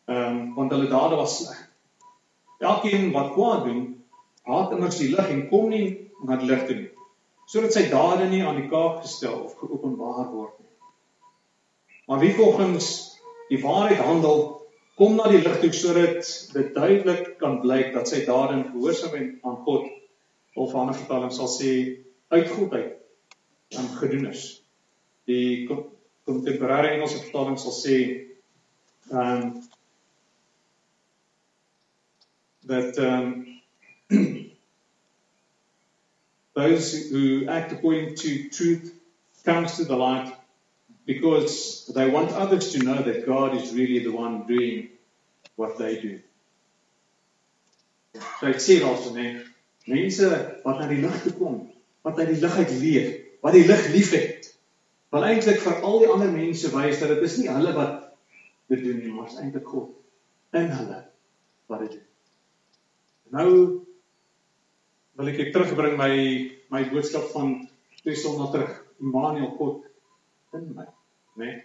ehm 0.07 0.37
um, 0.39 0.55
want 0.55 0.73
hulle 0.73 0.89
dade 0.89 1.17
was 1.19 1.37
sleg. 1.43 1.63
Elkeen 2.59 3.13
wat 3.13 3.33
kwaad 3.35 3.65
doen, 3.69 3.83
haat 4.47 4.73
immers 4.77 4.99
die 5.03 5.13
lig 5.15 5.31
en 5.31 5.49
kom 5.51 5.71
nie 5.71 5.87
na 6.25 6.37
die 6.41 6.51
lig 6.51 6.67
toe 6.67 6.77
nie 6.77 6.93
sodat 7.47 7.77
sy 7.77 7.87
dade 7.91 8.27
nie 8.31 8.43
aan 8.43 8.59
die 8.59 8.71
kaak 8.71 9.03
gestel 9.05 9.45
of 9.47 9.55
geopenbaar 9.61 10.27
word 10.33 10.57
nie. 10.59 10.73
Maar 12.11 12.23
wie 12.23 12.33
volgens 12.35 12.89
die 13.51 13.61
waarheid 13.63 14.03
handel, 14.03 14.43
kom 14.99 15.15
na 15.19 15.29
die 15.31 15.43
lig 15.45 15.61
toe 15.63 15.71
sodat 15.75 16.27
dit 16.55 16.75
duidelik 16.75 17.37
kan 17.39 17.61
blyk 17.63 17.93
dat 17.95 18.11
sy 18.11 18.25
dade 18.27 18.59
in 18.59 18.69
gehoorsaamheid 18.73 19.47
aan 19.47 19.61
God 19.67 19.87
of 20.57 20.75
aan 20.75 20.91
'n 20.91 20.99
vertaling 20.99 21.33
sal 21.33 21.51
sê 21.53 21.73
uit 22.35 22.51
godheid 22.51 22.97
aan 23.79 23.89
gedoen 24.01 24.27
is. 24.27 24.63
Die 25.27 25.69
kontemporêre 25.69 26.95
Engelse 26.97 27.23
vertaling 27.23 27.59
sal 27.59 27.75
sê 27.75 27.97
ehm 29.11 29.43
um, 29.43 29.63
ehm 32.67 33.05
um, 33.07 33.56
those 36.55 37.11
who 37.11 37.49
act 37.49 37.73
according 37.73 38.15
to 38.17 38.49
truth 38.49 38.95
comes 39.45 39.77
to 39.77 39.85
the 39.85 39.97
light 39.97 40.33
because 41.07 41.87
they 41.95 42.09
want 42.11 42.33
others 42.33 42.73
to 42.73 42.83
know 42.83 43.01
that 43.01 43.27
God 43.27 43.55
is 43.57 43.73
really 43.73 44.01
the 44.01 44.11
one 44.11 44.47
doing 44.47 44.89
what 45.55 45.79
they 45.79 46.01
do. 46.01 46.21
So 48.41 48.49
ek 48.49 48.61
sê 48.65 48.81
also 48.85 49.13
nee, 49.15 49.45
mense 49.87 50.29
wat 50.65 50.81
na 50.81 50.89
die 50.91 51.03
lig 51.03 51.17
toe 51.23 51.33
kom, 51.37 51.57
wat 52.05 52.19
uit 52.21 52.33
die 52.33 52.41
lig 52.41 52.57
uit 52.57 52.73
leef, 52.81 53.09
wat 53.45 53.57
die 53.57 53.67
lig 53.69 53.85
liefhet, 53.93 54.49
wil 55.13 55.27
eintlik 55.29 55.61
vir 55.63 55.83
al 55.85 56.01
die 56.03 56.11
ander 56.13 56.33
mense 56.33 56.73
wys 56.73 57.01
dat 57.03 57.13
dit 57.15 57.25
is 57.29 57.37
nie 57.41 57.51
hulle 57.53 57.75
wat 57.77 58.01
dit 58.73 58.83
doen 58.83 58.99
nie, 59.03 59.13
maar 59.13 59.29
is 59.31 59.39
eintlik 59.41 59.69
God 59.69 59.93
in 60.57 60.73
hulle 60.73 61.03
wat 61.71 61.85
dit 61.85 61.99
doen. 61.99 62.07
Nou 63.37 63.51
wil 65.17 65.31
ek 65.33 65.41
ek 65.47 65.55
terugbring 65.55 65.97
my 66.01 66.13
my 66.73 66.83
boodskap 66.91 67.31
van 67.33 67.57
sondae 68.07 68.53
terug. 68.53 68.75
Immanuel 69.03 69.51
God 69.59 69.83
in 70.55 70.69
my, 70.75 70.87
né? 71.37 71.45
Nee? 71.45 71.57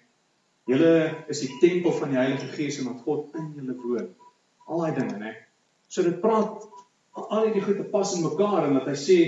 Julle 0.72 1.26
is 1.32 1.42
die 1.44 1.58
tempel 1.62 1.94
van 1.96 2.12
die 2.12 2.20
Heilige 2.20 2.48
Gees 2.56 2.80
en 2.80 2.90
dat 2.92 3.04
God 3.06 3.36
in 3.40 3.52
julle 3.58 3.76
woon. 3.82 4.10
Al 4.68 4.84
daai 4.84 4.96
dinge, 4.98 5.18
né? 5.18 5.32
Nee? 5.32 5.38
So 5.92 6.04
dit 6.08 6.20
praat 6.24 6.66
al 7.18 7.46
hierdie 7.46 7.64
goed 7.66 7.80
te 7.82 7.88
pas 7.92 8.14
in 8.16 8.24
mekaar 8.24 8.68
en 8.68 8.78
dat 8.80 8.88
hy 8.88 8.98
sê 9.00 9.20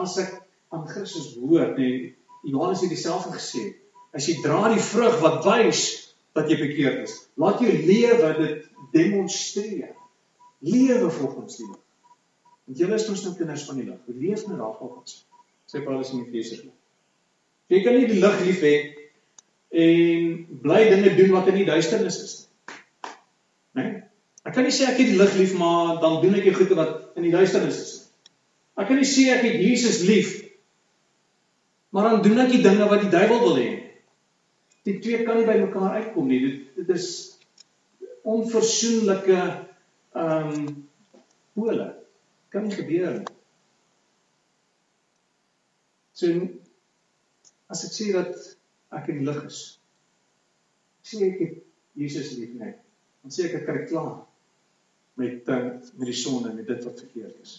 as 0.00 0.16
ek 0.22 0.36
aan 0.70 0.86
Christus 0.86 1.32
behoort, 1.34 1.74
nê, 1.78 1.88
nee, 1.88 2.10
Johannes 2.46 2.84
het 2.84 2.92
dieselfde 2.92 3.34
gesê. 3.34 3.64
As 4.14 4.26
jy 4.30 4.38
dra 4.44 4.70
die 4.70 4.82
vrug 4.82 5.18
wat 5.22 5.42
wys 5.46 5.82
dat 6.36 6.50
jy 6.50 6.60
bekeerd 6.60 7.02
is, 7.08 7.16
laat 7.40 7.62
jou 7.62 7.72
lewe 7.72 8.30
dit 8.38 8.68
demonstreer. 8.94 9.96
Lewe 10.62 11.10
volgens 11.10 11.58
die 11.58 11.66
wet. 11.66 11.82
Want 12.70 12.78
julle 12.78 12.94
is 13.00 13.08
mos 13.10 13.22
nou 13.26 13.32
kinders 13.34 13.64
van 13.66 13.80
die 13.80 13.84
lig. 13.88 14.02
Leef 14.14 14.44
nou 14.46 14.56
daarvolgens. 14.60 15.24
Sê 15.66 15.80
Paulus 15.82 16.12
in 16.14 16.20
Efesiërs. 16.22 16.68
Jy 17.66 17.80
kan 17.82 17.96
nie 17.98 18.06
die 18.06 18.20
lig 18.22 18.36
lief 18.46 18.62
hê 18.62 18.74
en 19.80 20.28
bly 20.62 20.78
dinge 20.86 21.10
doen 21.18 21.34
wat 21.34 21.50
in 21.50 21.58
die 21.58 21.66
duisternis 21.66 22.20
is 22.22 22.36
nie. 22.36 22.46
Né? 23.74 23.82
Nee? 23.82 23.98
Ek 24.46 24.54
kan 24.54 24.64
nie 24.66 24.74
sê 24.74 24.86
ek 24.86 25.02
het 25.02 25.10
die 25.10 25.18
lig 25.18 25.34
lief 25.40 25.56
maar 25.58 25.98
dan 26.02 26.20
doen 26.22 26.38
ek 26.38 26.46
die 26.46 26.54
goeie 26.54 26.78
wat 26.78 27.18
in 27.18 27.26
die 27.26 27.34
duisternis 27.34 27.82
is 27.82 27.92
nie. 27.98 28.32
Ek 28.78 28.90
kan 28.92 29.02
nie 29.02 29.10
sê 29.10 29.26
ek 29.34 29.42
het 29.48 29.58
Jesus 29.66 30.00
lief 30.06 30.32
maar 31.90 32.06
dan 32.06 32.22
doen 32.22 32.38
ek 32.46 32.54
die 32.54 32.62
dinge 32.62 32.86
wat 32.86 33.02
die 33.02 33.10
duiwel 33.10 33.46
wil 33.48 33.58
hê. 33.58 33.70
Die 34.86 35.00
twee 35.02 35.26
kan 35.26 35.42
nie 35.42 35.48
by 35.50 35.58
mekaar 35.66 35.98
uitkom 35.98 36.30
nie. 36.30 36.38
Dit 36.46 36.84
dit 36.84 36.94
is 36.94 37.08
onversoenlike 38.22 39.40
ehm 40.14 40.54
um, 40.54 40.68
pole 41.58 41.96
kan 42.50 42.66
nie 42.66 42.74
gebeur 42.74 43.20
nie. 43.20 43.36
So 46.18 46.30
as 47.70 47.84
ek 47.86 47.94
sê 47.94 48.10
dat 48.14 48.34
ek 48.98 49.10
in 49.12 49.22
die 49.22 49.28
lig 49.28 49.40
is, 49.46 49.60
sê 51.06 51.22
ek 51.30 51.38
het 51.44 51.56
Jesus 52.00 52.34
lief 52.38 52.56
net. 52.58 52.80
Dan 53.22 53.34
sê 53.34 53.46
ek 53.46 53.60
ek 53.60 53.66
kry 53.68 53.84
klaar 53.86 54.18
met 55.20 55.46
met 55.46 56.06
die 56.08 56.16
sonde 56.16 56.50
en 56.50 56.58
met 56.58 56.68
dit 56.68 56.86
wat 56.86 57.04
verkeerd 57.04 57.38
is. 57.44 57.54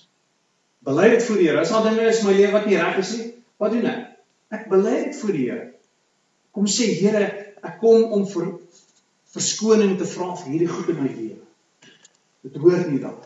Bely 0.86 1.12
dit 1.14 1.24
voor 1.24 1.38
die 1.38 1.48
Here. 1.48 1.62
As 1.62 1.72
daar 1.72 1.88
dinge 1.88 2.08
is 2.10 2.22
in 2.24 2.28
my 2.28 2.36
lewe 2.38 2.56
wat 2.56 2.68
nie 2.68 2.80
reg 2.80 3.02
is 3.04 3.12
nie, 3.18 3.28
wat 3.62 3.76
doen 3.76 3.90
ek? 3.90 4.08
Ek 4.52 4.70
bely 4.72 4.96
dit 5.06 5.20
voor 5.22 5.36
die 5.38 5.44
Here. 5.46 5.68
Kom 6.52 6.68
sê 6.68 6.90
Here, 7.00 7.26
ek 7.62 7.78
kom 7.80 8.12
om 8.18 8.26
vir 8.28 8.56
verskoning 9.32 9.94
te 10.00 10.08
vra 10.10 10.34
vir 10.42 10.50
hierdie 10.52 10.72
goed 10.72 10.90
in 10.92 11.04
my 11.04 11.12
lewe. 11.12 11.92
Dit 12.42 12.58
hoort 12.60 12.90
nie 12.90 13.00
dan 13.00 13.20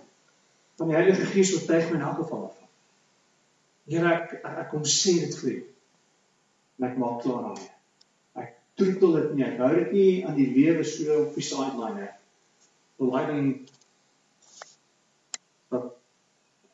van 0.75 0.88
die 0.91 0.98
Heilige 0.98 1.25
Gees 1.25 1.53
oortuig 1.55 1.89
my 1.89 1.96
in 2.00 2.05
elk 2.08 2.20
geval 2.24 2.44
af. 2.50 2.58
Here 3.86 4.12
ek 4.12 4.34
ek 4.41 4.70
kom 4.74 4.84
sê 4.89 5.13
dit 5.22 5.36
vir 5.39 5.51
u. 5.51 5.58
En 6.79 6.88
ek 6.89 6.98
maak 7.00 7.22
klaar 7.24 7.41
daarmee. 7.48 7.72
Ek 8.44 8.50
troetel 8.79 9.12
dit 9.20 9.29
nie. 9.38 9.46
Ek 9.48 9.62
hou 9.63 9.74
dit 9.75 9.91
nie 9.96 10.12
aan 10.27 10.38
die 10.39 10.51
lewe 10.51 10.84
so 10.88 11.22
op 11.24 11.34
die 11.38 11.46
sideline 11.46 12.00
nie. 12.01 12.13
Belyding 13.00 13.48
dat 15.74 15.86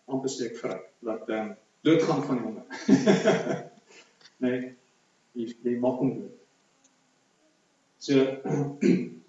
amper 0.07 0.31
steek 0.33 0.55
vir 0.61 0.71
dat 1.05 1.29
ehm 1.29 1.51
um, 1.51 1.55
doodgaan 1.81 2.23
van 2.25 2.39
honger. 2.45 2.65
nee, 4.43 4.57
jy 5.33 5.45
jy 5.65 5.73
maak 5.81 5.97
hom 6.01 6.11
dood. 6.19 6.35
So 8.01 8.13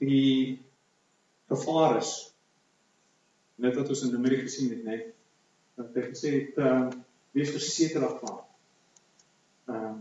die 0.00 0.58
gevaar 1.50 1.98
is. 1.98 2.12
Net 3.60 3.76
wat 3.76 3.90
ons 3.92 4.04
in 4.06 4.14
Numeri 4.14 4.40
gesien 4.44 4.70
het, 4.72 4.84
nê. 4.86 5.00
Dat 5.80 5.96
hy 5.96 6.06
gesê 6.12 6.32
het, 6.38 6.60
ehm 6.60 6.88
uh, 6.88 7.02
wees 7.36 7.52
verseker 7.54 8.02
daarvan. 8.06 8.40
Ehm 9.70 9.84
uh, 9.84 9.98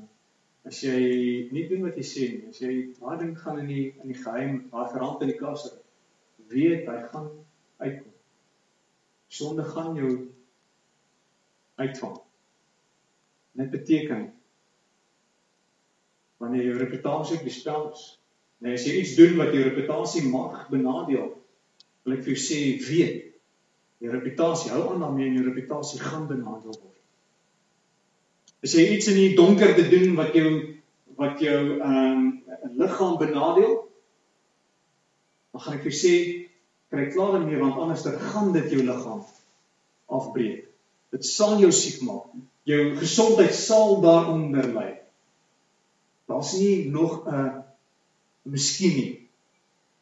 as 0.69 0.81
jy 0.83 1.49
nie 1.55 1.65
doen 1.69 1.85
wat 1.87 1.97
jy 1.97 2.05
sê 2.05 2.25
nie, 2.29 2.49
as 2.51 2.59
jy 2.61 2.73
daai 2.99 3.21
ding 3.21 3.31
gaan 3.39 3.61
in 3.61 3.69
die 3.71 3.85
in 4.03 4.11
die 4.11 4.17
geheim, 4.17 4.65
daai 4.69 4.91
gerand 4.91 5.23
in 5.25 5.31
die 5.31 5.37
kas 5.39 5.65
het, 5.65 5.79
weet 6.51 6.89
hy 6.89 6.97
gaan 7.09 7.29
uitkom. 7.79 8.13
Sonde 9.29 9.63
gaan 9.63 9.95
jou 9.97 10.11
uitvang. 11.79 12.19
Dit 13.59 13.71
beteken 13.71 14.27
wanneer 16.39 16.69
jou 16.69 16.77
reputasie 16.79 17.37
op 17.39 17.47
die 17.47 17.53
spel 17.53 17.89
is, 17.91 18.03
nee, 18.63 18.75
as 18.77 18.85
jy 18.87 18.99
iets 19.01 19.15
doen 19.17 19.35
wat 19.39 19.51
jou 19.55 19.63
reputasie 19.65 20.23
mag 20.29 20.67
benadeel, 20.71 21.33
wil 22.05 22.15
ek 22.15 22.23
vir 22.25 22.33
jou 22.33 22.41
sê 22.41 22.59
weet, 22.83 23.25
jou 23.99 24.11
reputasie 24.13 24.71
hou 24.71 24.85
aan 24.93 25.03
daarmee 25.03 25.27
en 25.27 25.39
jou 25.39 25.45
reputasie 25.47 25.99
gaan 26.01 26.27
benadeel 26.29 26.75
word. 26.75 26.95
As 28.63 28.75
jy 28.75 28.85
iets 28.95 29.09
in 29.11 29.19
die 29.19 29.35
donker 29.37 29.75
te 29.75 29.87
doen 29.91 30.15
wat 30.19 30.35
jou 30.35 30.51
wat 31.19 31.41
jou 31.43 31.59
ehm 31.81 32.19
um, 32.19 32.27
liggaam 32.79 33.17
benadeel, 33.19 33.73
dan 35.51 35.61
gaan 35.63 35.75
ek 35.75 35.83
vir 35.87 35.95
sê 35.95 36.13
kry 36.89 37.09
klaar 37.11 37.35
daarmee 37.35 37.59
want 37.59 37.79
anders 37.79 38.05
dan 38.05 38.15
gaan 38.31 38.53
dit 38.55 38.71
jou 38.71 38.85
liggaam 38.87 39.25
afbreek. 40.07 40.65
Dit 41.11 41.25
sal 41.25 41.59
jou 41.61 41.71
siek 41.75 42.01
maak. 42.05 42.31
Jou 42.69 42.95
gesondheid 42.99 43.55
sal 43.55 43.99
daaronder 44.03 44.67
lê. 44.73 44.89
Daar's 46.29 46.53
nie 46.57 46.89
nog 46.89 47.25
'n 47.25 47.33
uh, 47.33 47.55
miskien 48.43 48.95
nie. 48.95 49.28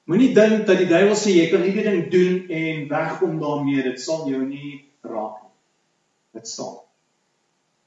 Moenie 0.07 0.31
dink 0.35 0.63
dat 0.67 0.79
die 0.79 0.87
duiwel 0.87 1.17
sê 1.19 1.33
jy 1.35 1.47
kan 1.51 1.65
hierdie 1.65 1.83
ding 1.83 2.05
doen 2.11 2.35
en 2.47 2.85
wegkom 2.87 3.39
daarmee. 3.41 3.83
Dit 3.89 3.99
sal 3.99 4.23
jou 4.31 4.39
nie 4.45 4.77
raak 5.03 5.41
nie. 5.41 5.51
Dit 6.39 6.47
sal. 6.47 6.77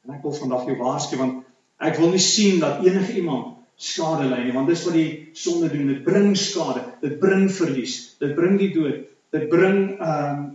En 0.05 0.19
ek 0.19 0.27
wil 0.27 0.37
vandag 0.37 0.67
jou 0.69 0.77
waarsku 0.81 1.17
want 1.21 1.47
ek 1.81 1.97
wil 1.97 2.13
nie 2.13 2.21
sien 2.21 2.61
dat 2.61 2.83
enige 2.85 3.17
iemand 3.23 3.57
skade 3.81 4.27
ly 4.29 4.43
nie 4.45 4.53
want 4.53 4.69
dis 4.69 4.83
wat 4.85 4.99
die 4.99 5.11
sonde 5.33 5.71
doen. 5.73 5.89
Dit 5.95 6.03
bring 6.05 6.35
skade, 6.37 6.83
dit 7.01 7.17
bring 7.23 7.47
verlies, 7.57 7.97
dit 8.21 8.35
bring 8.37 8.59
die 8.61 8.73
dood, 8.75 9.07
dit 9.33 9.47
bring 9.53 9.79
ehm 9.97 10.43
um, 10.45 10.47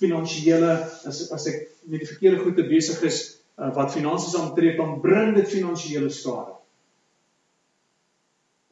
finansiële 0.00 0.70
as 1.08 1.18
as 1.32 1.44
ek 1.52 1.58
met 1.86 2.00
die 2.02 2.08
verkeerde 2.08 2.40
goede 2.40 2.64
besig 2.70 3.02
is 3.06 3.18
uh, 3.60 3.68
wat 3.76 3.92
finansies 3.92 4.38
aantree 4.40 4.74
dan 4.80 4.96
bring 5.04 5.36
dit 5.36 5.48
finansiële 5.48 6.08
skade. 6.10 6.56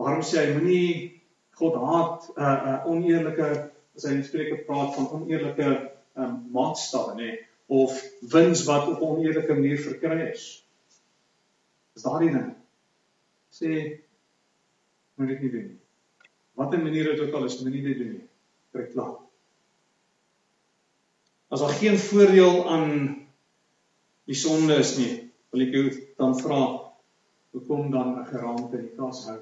Waarom 0.00 0.24
sê 0.24 0.40
hy 0.40 0.56
moenie 0.56 1.13
God 1.58 1.74
haat 1.74 2.28
'n 2.34 2.40
uh, 2.40 2.62
uh, 2.70 2.86
oneerlike 2.90 3.48
as 3.96 4.04
hy 4.04 4.14
in 4.16 4.24
Spreuke 4.26 4.64
praat 4.66 4.94
van 4.94 5.10
oneerlike 5.10 5.68
um, 6.18 6.34
maatstawwe 6.54 7.14
nê 7.18 7.30
of 7.66 7.94
wins 8.34 8.64
wat 8.64 8.88
op 8.88 9.00
'n 9.00 9.10
oneerlike 9.16 9.54
manier 9.54 9.78
verkry 9.78 10.30
is. 10.32 10.66
Is 11.94 12.02
daardie 12.02 12.32
ding. 12.34 12.54
Sê 13.50 13.70
moet 15.14 15.28
dit 15.28 15.40
nie 15.40 15.50
doen 15.50 15.66
nie. 15.68 15.80
Watter 16.58 16.82
manier 16.82 17.04
dit 17.04 17.20
ook 17.20 17.34
al 17.34 17.44
is, 17.44 17.60
moenie 17.62 17.82
dit 17.82 17.98
doen 17.98 18.12
nie. 18.16 18.26
Kry 18.74 18.86
klaar. 18.92 19.14
As 21.48 21.60
daar 21.60 21.76
geen 21.78 21.98
voordeel 21.98 22.68
aan 22.68 22.90
die 24.26 24.34
sonde 24.38 24.74
is 24.82 24.96
nie, 24.98 25.30
wil 25.54 25.62
ek 25.66 25.74
jou 25.76 25.84
dan 26.18 26.34
vra 26.38 26.60
hoekom 27.54 27.90
dan 27.90 28.18
'n 28.18 28.26
geraamte 28.26 28.76
in 28.76 28.86
die 28.88 28.96
kas 28.98 29.26
hou? 29.26 29.38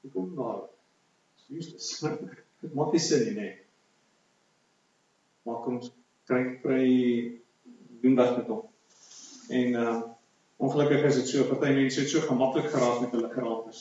Hoekom 0.00 0.34
daar? 0.36 0.75
Jesus. 1.46 2.00
Dit 2.60 2.74
maak 2.74 2.92
nie 2.92 3.02
sin 3.02 3.24
nie, 3.26 3.34
nê. 3.36 3.48
Maar 5.46 5.62
kom 5.62 5.80
kry 6.26 6.42
kry 6.62 6.86
doen 8.02 8.16
wat 8.18 8.38
met 8.40 8.52
hom. 8.52 8.62
En 9.48 9.80
uh 9.82 9.96
ongelukkig 10.56 11.02
is 11.04 11.18
dit 11.20 11.28
so, 11.28 11.44
party 11.44 11.74
mense 11.76 12.00
het 12.00 12.08
so 12.08 12.20
gemaklik 12.24 12.70
geraak 12.72 13.02
met 13.02 13.12
hulle 13.12 13.28
geraamtes. 13.28 13.80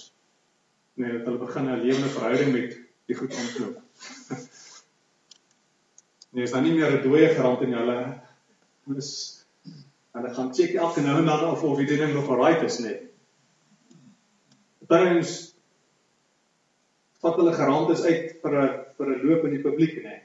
Nee, 1.00 1.14
dat 1.14 1.30
hulle 1.30 1.40
begin 1.40 1.70
'n 1.72 1.82
lewende 1.82 2.10
verhouding 2.12 2.52
met 2.52 2.76
die 3.08 3.16
goed 3.16 3.36
aanknoop. 3.36 3.80
nee, 6.36 6.44
is 6.44 6.52
dan 6.52 6.68
nie 6.68 6.74
meer 6.76 7.00
'n 7.00 7.02
dooie 7.04 7.30
geraamte 7.32 7.66
nie, 7.66 7.80
hulle 7.80 7.98
is 9.00 9.12
hulle 10.12 10.34
gaan 10.34 10.54
check 10.54 10.76
elke 10.76 11.02
nou 11.02 11.18
en 11.18 11.26
dan 11.26 11.50
of 11.50 11.64
of 11.64 11.78
die 11.78 11.88
ding 11.88 12.14
nog 12.14 12.30
alright 12.30 12.62
is, 12.68 12.80
nê. 12.84 12.94
Party 14.88 15.14
mense 15.14 15.55
vat 17.26 17.40
hulle 17.42 17.56
geraamtes 17.58 18.04
uit 18.06 18.36
vir 18.44 18.56
'n 18.62 18.74
vir 18.98 19.12
'n 19.12 19.28
loop 19.28 19.46
in 19.48 19.56
die 19.56 19.64
publiek 19.64 19.98
nê. 20.04 20.20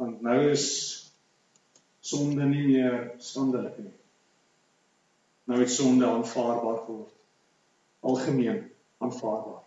Want 0.00 0.22
nou 0.22 0.38
is 0.50 0.66
sonde 2.00 2.44
nie 2.44 2.64
meer 2.66 2.96
skandelik 3.18 3.78
nie. 3.78 3.92
Nou 5.46 5.60
het 5.60 5.70
sonde 5.70 6.06
aanvaarbaar 6.06 6.80
geword. 6.86 7.12
Algemeen 8.00 8.62
aanvaarbaar. 8.98 9.62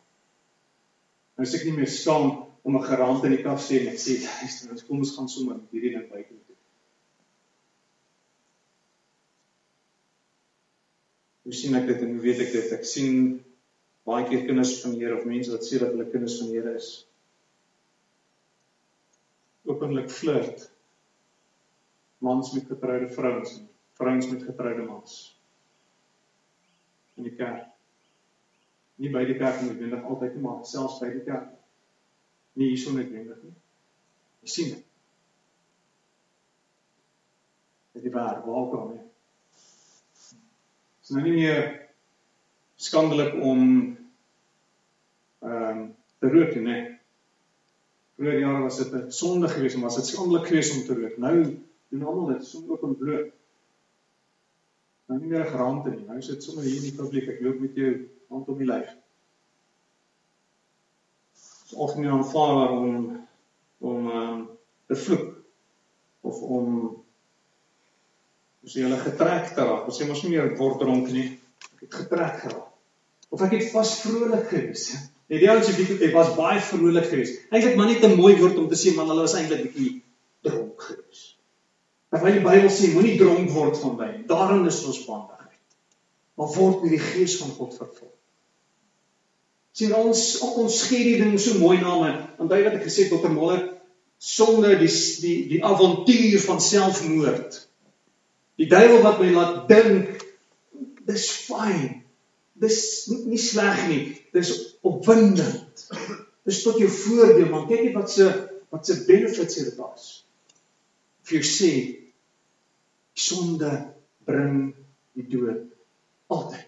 Nou 1.38 1.48
is 1.48 1.56
ek 1.56 1.66
nie 1.66 1.76
meer 1.78 1.88
skaam 1.88 2.32
om 2.64 2.76
'n 2.78 2.88
geraamte 2.92 3.28
in 3.28 3.36
die 3.38 3.44
kaf 3.44 3.62
sê 3.64 3.84
net 3.84 4.00
sê, 4.02 4.18
luister, 4.42 4.72
ons 4.72 4.86
kom 4.86 4.98
ons 4.98 5.16
gaan 5.16 5.30
sommer 5.30 5.60
hierdie 5.72 5.94
ding 5.96 6.08
toe. 6.10 6.56
Hoe 11.44 11.54
sien 11.54 11.76
ek 11.76 11.88
dit 11.88 12.02
en 12.02 12.12
hoe 12.14 12.22
weet 12.22 12.42
ek 12.46 12.52
dit? 12.52 12.72
Ek 12.72 12.86
sien 12.86 13.16
baie 14.10 14.26
keer 14.26 14.46
kinders 14.48 14.80
van 14.82 14.96
die 14.96 15.04
Here 15.04 15.20
of 15.20 15.28
mense 15.30 15.54
wat 15.54 15.66
sê 15.66 15.80
dat 15.82 15.94
hulle 15.94 16.10
kinders 16.10 16.40
van 16.42 16.50
die 16.50 16.58
Here 16.58 16.76
is. 16.80 16.90
Openlik 19.70 20.10
flirt. 20.14 20.70
Mans 22.26 22.52
met 22.56 22.68
getroude 22.68 23.10
vrouens 23.14 23.54
en 23.60 23.68
vrouens 24.00 24.28
met 24.32 24.44
getroude 24.44 24.84
mans. 24.88 25.16
In 27.20 27.28
die 27.28 27.36
kerk. 27.36 27.68
Nie 29.00 29.12
by 29.14 29.24
die 29.28 29.38
kerk 29.40 29.62
noodwendig 29.64 30.04
altyd 30.04 30.36
nie, 30.36 30.44
maar 30.44 30.64
selfs 30.68 31.00
by 31.04 31.12
die 31.14 31.24
kerk. 31.28 31.52
Nie 32.60 32.74
hierson 32.74 32.98
noodwendig 33.00 33.40
nie. 33.46 33.56
Jy 34.44 34.54
sien 34.56 34.74
dit. 34.74 34.86
Dit 37.96 38.10
is 38.10 38.16
waar, 38.16 38.42
waar 38.46 38.68
kom 38.72 38.92
jy? 38.96 39.04
Dit 40.32 41.08
is 41.08 41.14
nou 41.16 41.24
nie 41.26 41.36
meer 41.38 41.64
skandelik 42.80 43.36
om 43.44 43.64
ehm 45.40 45.78
um, 45.78 45.96
te 46.20 46.28
rook 46.28 46.56
nie. 46.56 47.00
Vroeger 48.16 48.40
jare 48.40 48.62
was 48.62 48.78
dit 48.78 48.94
'n 48.94 49.12
sonde 49.12 49.48
geweest 49.48 49.80
was 49.80 49.96
dit 49.96 50.06
skandelik 50.06 50.48
geweest 50.48 50.76
om 50.76 50.86
te 50.86 51.02
rook. 51.02 51.18
Nou 51.18 51.36
doen 51.90 52.04
almal 52.04 52.26
dit 52.34 52.46
so 52.46 52.64
oop 52.68 52.84
en 52.84 52.98
bloot. 52.98 53.30
Nou 55.06 55.20
nie 55.20 55.30
meer 55.30 55.46
'n 55.46 55.52
geraamte 55.52 55.90
nie. 55.90 56.06
Nou 56.06 56.18
is 56.18 56.28
dit 56.28 56.44
sommer 56.44 56.64
hier 56.64 56.76
in 56.76 56.90
die 56.90 56.96
publiek. 56.96 57.28
Ek 57.28 57.42
loop 57.42 57.60
met 57.60 57.76
jou 57.76 58.10
hand 58.30 58.48
om 58.48 58.58
die 58.58 58.68
lyf. 58.68 58.90
Dit 61.34 61.72
is 61.72 61.76
algemeen 61.76 62.12
aanvaar 62.12 62.72
om 62.72 63.28
om 63.80 64.08
um, 64.08 64.50
te 64.88 64.96
vloek 64.96 65.36
of 66.22 66.42
om 66.42 67.04
as 68.64 68.74
jy 68.74 68.82
hulle 68.82 68.98
getrek 68.98 69.54
te 69.54 69.64
raak. 69.64 69.88
Ons 69.88 70.02
sê 70.02 70.08
mos 70.08 70.24
nie 70.24 70.34
meer 70.36 70.58
word 70.58 70.80
dronk 70.80 71.08
nie. 71.16 71.40
Ek 71.76 71.86
het 71.88 71.94
getrek 71.94 72.42
geraak. 72.44 72.68
Of 73.30 73.42
ek 73.46 73.56
het 73.56 73.72
vas 73.72 74.02
vrolik 74.02 74.48
gewees. 74.52 74.90
Die 75.30 75.50
ouens 75.50 75.68
het 75.70 76.02
ek 76.02 76.14
was 76.16 76.32
baie 76.34 76.62
vrolik 76.62 77.06
geweest. 77.12 77.44
Eintlik 77.54 77.76
maar 77.78 77.92
net 77.92 78.04
'n 78.04 78.18
mooi 78.18 78.36
woord 78.40 78.58
om 78.58 78.70
te 78.70 78.76
sê 78.76 78.96
man 78.96 79.10
hulle 79.10 79.28
was 79.28 79.36
eintlik 79.38 79.62
bietjie 79.68 80.02
dronk 80.42 80.82
geweest. 80.82 81.36
Terwyl 82.10 82.34
die 82.34 82.46
Bybel 82.46 82.72
sê 82.74 82.94
moenie 82.94 83.18
dronk 83.18 83.52
word 83.54 83.78
van 83.78 83.98
wyn. 83.98 84.24
Daarin 84.28 84.66
is 84.66 84.84
ons 84.86 85.06
bandigheid. 85.06 85.68
Maar 86.36 86.54
word 86.56 86.82
met 86.82 86.96
die 86.98 87.06
gees 87.12 87.38
van 87.38 87.50
God 87.50 87.76
vervul. 87.78 88.12
Sien 89.72 89.94
ons 89.94 90.40
ons 90.42 90.82
gee 90.90 91.04
die 91.04 91.20
ding 91.22 91.38
so 91.40 91.60
mooi 91.60 91.78
name. 91.78 92.10
Onthou 92.42 92.64
wat 92.64 92.80
ek 92.80 92.88
gesê 92.88 93.06
het 93.06 93.14
Dr. 93.14 93.30
Moller 93.30 93.62
sonde 94.18 94.74
die 94.80 94.92
die 95.22 95.38
die 95.48 95.64
avontuur 95.64 96.40
van 96.42 96.62
selfmoord. 96.62 97.68
Die 98.60 98.68
duiwel 98.68 99.04
wat 99.06 99.22
my 99.22 99.30
laat 99.32 99.70
dink 99.70 100.26
dis 101.08 101.30
fyn. 101.46 102.02
Dis 102.60 103.08
nie, 103.08 103.22
nie 103.36 103.40
sleg 103.40 103.86
nie. 103.88 104.02
Dis 104.36 104.78
opwindend. 104.86 105.86
Dis 106.48 106.64
tot 106.64 106.80
jou 106.82 106.90
voordeel, 106.90 107.50
maar 107.50 107.68
kyk 107.70 107.88
net 107.88 107.98
wat 107.98 108.12
se 108.14 108.30
wat 108.70 108.86
se 108.86 109.00
benefits 109.08 109.58
hier 109.58 109.72
daar's. 109.78 110.10
Vir 111.26 111.40
jou 111.40 111.48
sê 111.50 111.72
sonde 113.18 113.72
bring 114.30 114.70
die 115.18 115.26
dood 115.32 115.66
altyd. 116.30 116.68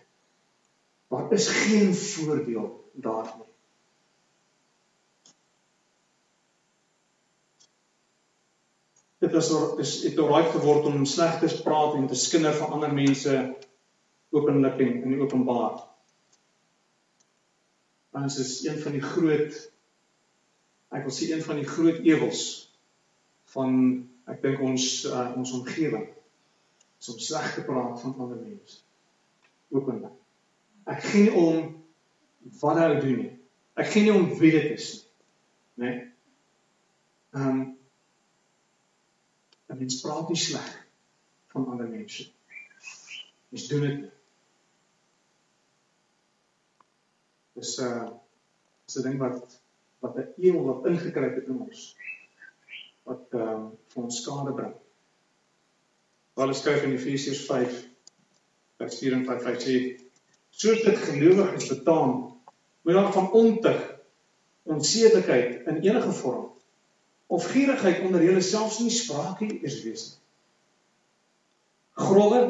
Daar 1.11 1.33
is 1.37 1.47
geen 1.47 1.93
voordeel 1.95 2.67
daarin. 3.05 3.45
Dit 9.21 9.33
is 9.37 9.51
is 9.77 9.91
dit 10.01 10.19
oral 10.19 10.49
geword 10.49 10.87
om 10.89 11.05
sleg 11.05 11.37
te 11.39 11.49
praat 11.61 11.93
en 11.99 12.07
te 12.09 12.17
skinder 12.17 12.55
van 12.57 12.71
ander 12.77 12.93
mense 12.93 13.35
openlik 14.33 14.79
en 14.81 15.03
in 15.03 15.21
openbaar. 15.21 15.90
Ons 18.11 18.37
is 18.43 18.53
een 18.65 18.79
van 18.83 18.97
die 18.97 19.03
groot 19.03 19.59
ek 20.91 21.05
wil 21.07 21.13
sê 21.15 21.29
een 21.31 21.43
van 21.43 21.59
die 21.61 21.67
groot 21.67 22.01
ewels 22.03 22.41
van 23.53 23.77
ek 24.31 24.41
dink 24.43 24.63
ons 24.63 24.87
uh, 25.07 25.29
ons 25.39 25.53
omgewing 25.55 26.09
is 27.01 27.11
om 27.13 27.19
sleg 27.19 27.53
te 27.55 27.63
praat 27.65 28.01
van 28.03 28.17
ander 28.19 28.37
mense. 28.37 28.81
Openlik. 29.71 30.13
Ek 30.91 30.99
gee 31.07 31.29
nie 31.29 31.35
om 31.39 31.69
wat 32.61 32.79
hy 32.81 32.89
doen 32.99 33.17
nie. 33.23 33.31
Ek 33.79 33.89
gee 33.93 34.05
nie 34.05 34.13
om 34.13 34.27
wie 34.37 34.51
dit 34.53 34.67
is 34.75 34.89
nie. 35.79 35.87
Né? 35.87 35.91
Nee? 35.91 36.07
Ehm 37.31 37.47
um, 37.49 37.59
'n 39.71 39.77
mens 39.79 40.01
praat 40.03 40.27
nie 40.29 40.37
sleg 40.37 40.67
van 41.53 41.67
ander 41.71 41.87
mense. 41.87 42.27
Mens 43.49 43.67
doen 43.67 43.85
dit. 43.87 44.01
Dis 47.57 47.77
'n 47.79 47.83
uh, 47.83 48.09
is 48.87 48.97
'n 48.99 49.07
ding 49.07 49.19
wat 49.19 49.59
wat 49.99 50.17
'n 50.17 50.33
eeu 50.37 50.63
wat 50.67 50.85
ingekruip 50.85 51.35
het 51.35 51.47
in 51.47 51.59
ons 51.67 51.95
wat 53.03 53.25
ehm 53.33 53.49
um, 53.49 53.65
vir 53.93 54.03
ons 54.03 54.21
skade 54.21 54.53
bring. 54.53 54.73
Paulus 56.33 56.61
skryf 56.61 56.83
in 56.83 56.95
Efesiërs 56.95 57.45
5 57.45 57.79
vers 58.79 58.97
4 58.99 59.13
en 59.17 59.25
5 59.25 59.59
sê 59.65 59.75
soos 60.49 60.83
dit 60.83 60.97
gelowiges 61.07 61.67
betaam 61.73 62.13
moet 62.81 62.93
daar 62.97 63.11
van 63.13 63.31
ontug 63.31 63.81
onsedelikheid 64.63 65.67
in 65.67 65.81
enige 65.81 66.11
vorm 66.11 66.47
of 67.27 67.51
gierigheid 67.51 68.01
onder 68.05 68.23
julle 68.23 68.41
selfs 68.41 68.79
nie 68.79 68.91
sprake 68.91 69.47
is 69.61 69.83
wees 69.83 70.07
nie. 70.07 70.17
Grolle, 72.01 72.41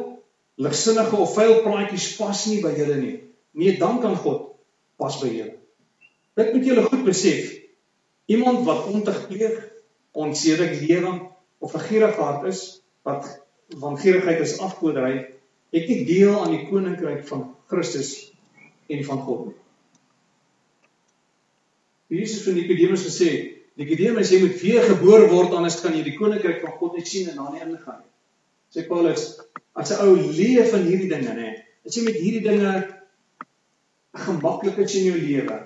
ligsinnige 0.55 1.15
of 1.15 1.33
vuil 1.35 1.59
praatjies 1.65 2.07
pas 2.17 2.45
nie 2.49 2.61
by 2.63 2.71
julle 2.77 2.97
nie. 3.01 3.15
Nee, 3.57 3.77
dan 3.77 3.99
kan 4.01 4.15
God 4.15 4.50
pas 5.01 5.17
by 5.21 5.31
julle. 5.33 5.57
Dit 6.37 6.53
moet 6.53 6.67
julle 6.69 6.85
goed 6.87 7.03
besef. 7.07 7.49
Iemand 8.31 8.63
wat 8.67 8.87
ontug 8.93 9.27
pleeg, 9.27 9.57
onsedelik 10.11 10.77
lewe 10.83 11.13
of 11.59 11.73
'n 11.75 11.85
gierige 11.87 12.21
hart 12.21 12.45
is, 12.51 12.81
wat 13.07 13.27
van 13.79 13.97
gierigheid 13.97 14.39
is 14.39 14.59
afgoderry, 14.59 15.31
het 15.71 15.87
nie 15.87 16.05
deel 16.05 16.35
aan 16.43 16.51
die 16.51 16.67
koninkryk 16.67 17.25
van 17.27 17.55
Christus 17.71 18.31
en 18.87 19.03
van 19.07 19.19
God 19.25 19.45
nie. 19.45 19.57
Jesus 22.11 22.45
het 22.45 22.55
Nikodemus 22.55 23.05
gesê, 23.07 23.29
Nikodemus, 23.79 24.31
jy 24.31 24.41
moet 24.43 24.57
weer 24.61 24.83
gebore 24.83 25.29
word 25.31 25.53
anders 25.55 25.79
kan 25.81 25.95
jy 25.95 26.03
die 26.03 26.17
koninkryk 26.17 26.59
van 26.61 26.75
God 26.79 26.97
net 26.99 27.07
sien 27.07 27.29
en 27.31 27.39
dan 27.39 27.53
nie 27.53 27.63
ingaan 27.63 28.01
nie. 28.01 28.11
Sê 28.71 28.83
Paulus, 28.87 29.39
as 29.73 29.91
'n 29.91 30.03
ou 30.03 30.15
leef 30.15 30.71
van 30.71 30.83
hierdie 30.83 31.07
dinge, 31.07 31.33
nê, 31.35 31.63
as 31.85 31.95
jy 31.95 32.03
met 32.03 32.19
hierdie 32.19 32.43
dinge 32.43 33.00
gemaklik 34.11 34.77
is 34.83 34.95
in 34.99 35.07
jou 35.07 35.19
lewe, 35.19 35.57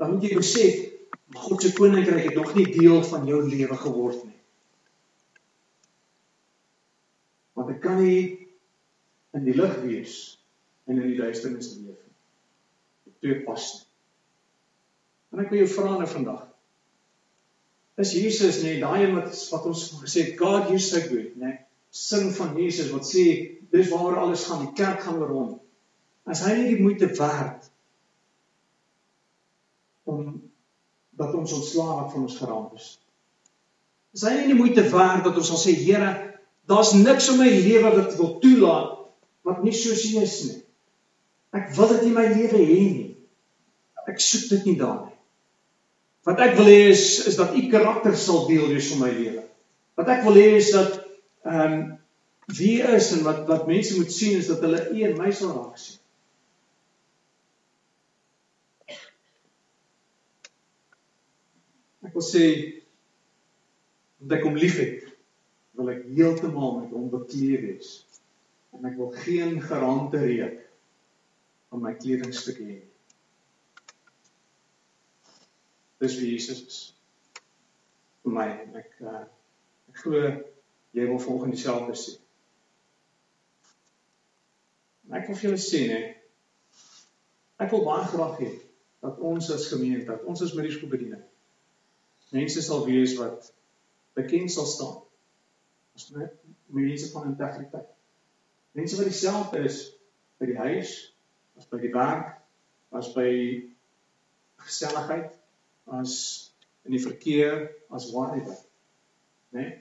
dan 0.00 0.14
moet 0.14 0.26
jy 0.26 0.36
besef 0.36 0.86
God 1.30 1.62
se 1.62 1.70
koninkryk 1.76 2.26
het 2.26 2.34
nog 2.34 2.54
nie 2.56 2.66
deel 2.74 3.04
van 3.06 3.26
jou 3.28 3.38
lewe 3.46 3.76
geword 3.78 4.24
nie. 4.26 4.36
Want 7.54 7.70
ek 7.76 7.80
kan 7.84 8.00
nie 8.02 8.48
in 9.36 9.46
die 9.46 9.54
lig 9.54 9.76
wees 9.84 10.16
en 10.90 10.98
in 10.98 11.06
die 11.12 11.20
duisternis 11.20 11.70
leef 11.76 11.94
nie. 11.94 12.16
Dit 13.06 13.18
twee 13.22 13.38
pas 13.46 13.68
nie. 13.76 13.86
En 15.30 15.44
ek 15.44 15.52
wil 15.52 15.62
jou 15.62 15.70
vra 15.70 15.94
nou 15.94 16.08
vandag. 16.10 16.46
Is 18.00 18.14
Jesus 18.16 18.62
net 18.64 18.80
daai 18.82 19.04
een 19.04 19.14
wat 19.18 19.36
wat 19.52 19.66
ons 19.70 19.84
gesê 20.00 20.24
het 20.26 20.38
God 20.40 20.72
you 20.72 20.80
so 20.82 20.98
good, 21.06 21.36
né? 21.38 21.60
Sing 21.94 22.30
van 22.34 22.56
Jesus 22.58 22.90
wat 22.94 23.06
sê 23.06 23.24
dis 23.70 23.90
waaroor 23.92 24.24
alles 24.24 24.46
gaan, 24.48 24.64
die 24.66 24.74
kerk 24.78 25.04
gaan 25.04 25.20
oor 25.20 25.34
hom. 25.34 25.50
As 26.30 26.44
hy 26.46 26.54
nie 26.56 26.70
die 26.74 26.82
moeite 26.82 27.10
werd 27.18 27.66
om 30.10 30.24
dat 31.20 31.34
ons 31.36 31.52
ontslae 31.58 31.96
wat 32.00 32.14
van 32.14 32.26
ons 32.26 32.38
geraak 32.40 32.78
is. 32.78 32.88
Is 34.16 34.24
hy 34.26 34.36
nie 34.38 34.50
die 34.52 34.58
moeite 34.58 34.86
werd 34.90 35.26
dat 35.26 35.36
ons 35.38 35.50
sal 35.52 35.60
sê 35.60 35.74
Here, 35.76 36.10
daar's 36.70 36.94
niks 36.96 37.28
in 37.32 37.38
my 37.40 37.50
lewe 37.50 37.84
wat 37.88 38.00
ek 38.06 38.18
wil 38.18 38.36
toelaat 38.42 38.96
wat 39.46 39.62
nie 39.64 39.74
soos 39.74 40.02
U 40.10 40.22
is 40.22 40.36
nie. 40.46 40.58
Ek 41.56 41.70
wil 41.76 41.94
dit 41.94 42.10
in 42.10 42.16
my 42.16 42.26
lewe 42.30 42.58
hê 42.58 42.82
nie. 42.90 43.06
Ek 44.10 44.20
soek 44.22 44.50
dit 44.54 44.70
nie 44.70 44.76
daar 44.80 45.00
nie. 45.06 45.16
Wat 46.28 46.42
ek 46.44 46.58
wil 46.58 46.68
hê 46.68 46.90
is 46.90 47.04
is 47.30 47.38
dat 47.38 47.54
u 47.56 47.62
karakter 47.72 48.16
sal 48.18 48.44
deel 48.48 48.68
wees 48.70 48.90
van 48.92 49.06
my 49.06 49.10
lewe. 49.14 49.46
Wat 49.98 50.10
ek 50.12 50.22
wil 50.26 50.36
hê 50.38 50.50
is 50.58 50.70
dat 50.74 51.00
ehm 51.46 51.64
um, 51.78 51.80
wie 52.50 52.80
is 52.82 53.12
en 53.14 53.22
wat 53.22 53.44
wat 53.46 53.68
mense 53.70 53.94
moet 53.96 54.10
sien 54.12 54.38
is 54.40 54.48
dat 54.50 54.62
hulle 54.66 54.80
u 54.90 55.02
en 55.06 55.18
my 55.18 55.30
sal 55.30 55.54
raak 55.54 55.78
sien. 55.78 55.99
Ek 62.10 62.16
wil 62.18 62.24
sê 62.26 62.46
dat 64.18 64.40
ek 64.40 64.48
hom 64.48 64.56
liefhet, 64.58 65.04
wil 65.78 65.92
ek 65.92 66.08
heeltemal 66.10 66.80
met 66.80 66.90
hom 66.90 67.04
bekleed 67.12 67.62
wees. 67.62 67.92
En 68.74 68.88
ek 68.88 68.96
wil 68.98 69.12
geen 69.14 69.60
gerande 69.62 70.18
reuk 70.24 70.56
van 71.70 71.84
my 71.84 71.94
kledingstuk 71.94 72.58
hê. 72.66 72.80
Dis 76.02 76.18
wie 76.18 76.32
Jesus 76.34 76.64
is. 76.66 76.80
vir 78.26 78.34
my 78.40 78.48
en 78.64 78.74
ek 78.82 78.98
uh, 79.06 79.22
ek 79.94 80.02
glo 80.02 80.26
jy 80.26 81.06
wil 81.06 81.22
volgens 81.22 81.54
dieselfde 81.54 81.94
sê. 81.96 82.18
Ek 85.14 85.30
wil 85.30 85.38
vir 85.38 85.52
julle 85.52 85.62
sê 85.62 85.86
nê. 85.94 86.04
Ek 87.62 87.70
wil 87.70 87.86
baie 87.86 88.10
graag 88.10 88.38
hê 88.42 88.54
dat 89.00 89.22
ons 89.30 89.54
as 89.54 89.70
gemeente, 89.70 90.10
dat 90.10 90.26
ons 90.26 90.42
as 90.42 90.58
Mariespoort 90.58 90.98
bediening 90.98 91.29
mense 92.30 92.62
sal 92.62 92.84
wees 92.86 93.16
wat 93.18 93.52
bekend 94.18 94.52
sal 94.52 94.66
staan. 94.66 94.98
As 95.94 96.10
mense 96.66 97.10
van 97.10 97.30
integriteit. 97.32 97.88
Mense 98.72 98.96
wat 98.96 99.10
dieselfde 99.10 99.64
is 99.66 99.80
by 100.38 100.46
die 100.46 100.58
huis, 100.58 100.94
as 101.58 101.68
by 101.68 101.80
die 101.82 101.92
werk, 101.94 102.36
as 102.96 103.10
by 103.14 103.30
geselligheid, 104.64 105.34
as 106.00 106.14
in 106.86 106.94
die 106.94 107.02
verkeer 107.02 107.70
as 107.90 108.10
whatever. 108.14 108.56
Né? 109.50 109.60
Nee? 109.60 109.72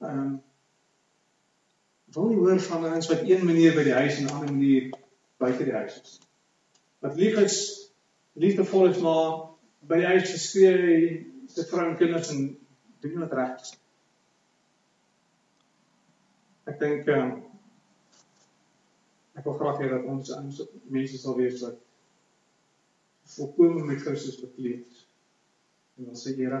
Ehm 0.00 0.20
um, 0.20 0.38
wil 2.10 2.26
nie 2.26 2.40
hoor 2.42 2.58
van 2.60 2.84
ons 2.88 3.06
wat 3.06 3.20
een 3.22 3.44
manier 3.46 3.74
by 3.76 3.84
die 3.86 3.94
huis 3.94 4.16
en 4.18 4.24
'n 4.26 4.32
ander 4.34 4.50
manier 4.50 4.88
buite 5.38 5.64
die 5.64 5.74
huis 5.76 6.00
is. 6.00 6.18
Wat 6.98 7.14
lief 7.14 7.36
is, 7.38 7.58
liefdevol 8.32 8.88
is 8.88 8.98
maar 8.98 9.54
by 9.86 10.00
die 10.00 10.08
huis 10.08 10.32
geskree 10.32 11.26
se 11.54 11.66
vrou 11.66 11.86
en 11.90 11.96
kinders 11.96 12.30
en 12.34 12.58
doen 13.00 13.18
wat 13.24 13.32
reg 13.32 13.60
is. 13.60 13.76
Ek 16.70 16.78
dink 16.82 17.08
ehm 17.08 17.30
um, 17.30 17.38
ek 19.38 19.46
wil 19.48 19.56
graag 19.58 19.78
hê 19.80 19.88
dat 19.90 20.08
ons 20.12 20.32
ons 20.36 20.58
mense 20.92 21.18
sal 21.18 21.36
wees 21.38 21.62
wat 21.64 21.78
volkome 23.34 23.86
met 23.88 24.02
Christus 24.04 24.40
bekleed 24.42 24.84
is. 24.84 25.06
En 25.98 26.10
dan 26.10 26.18
sê 26.18 26.34
Here, 26.36 26.60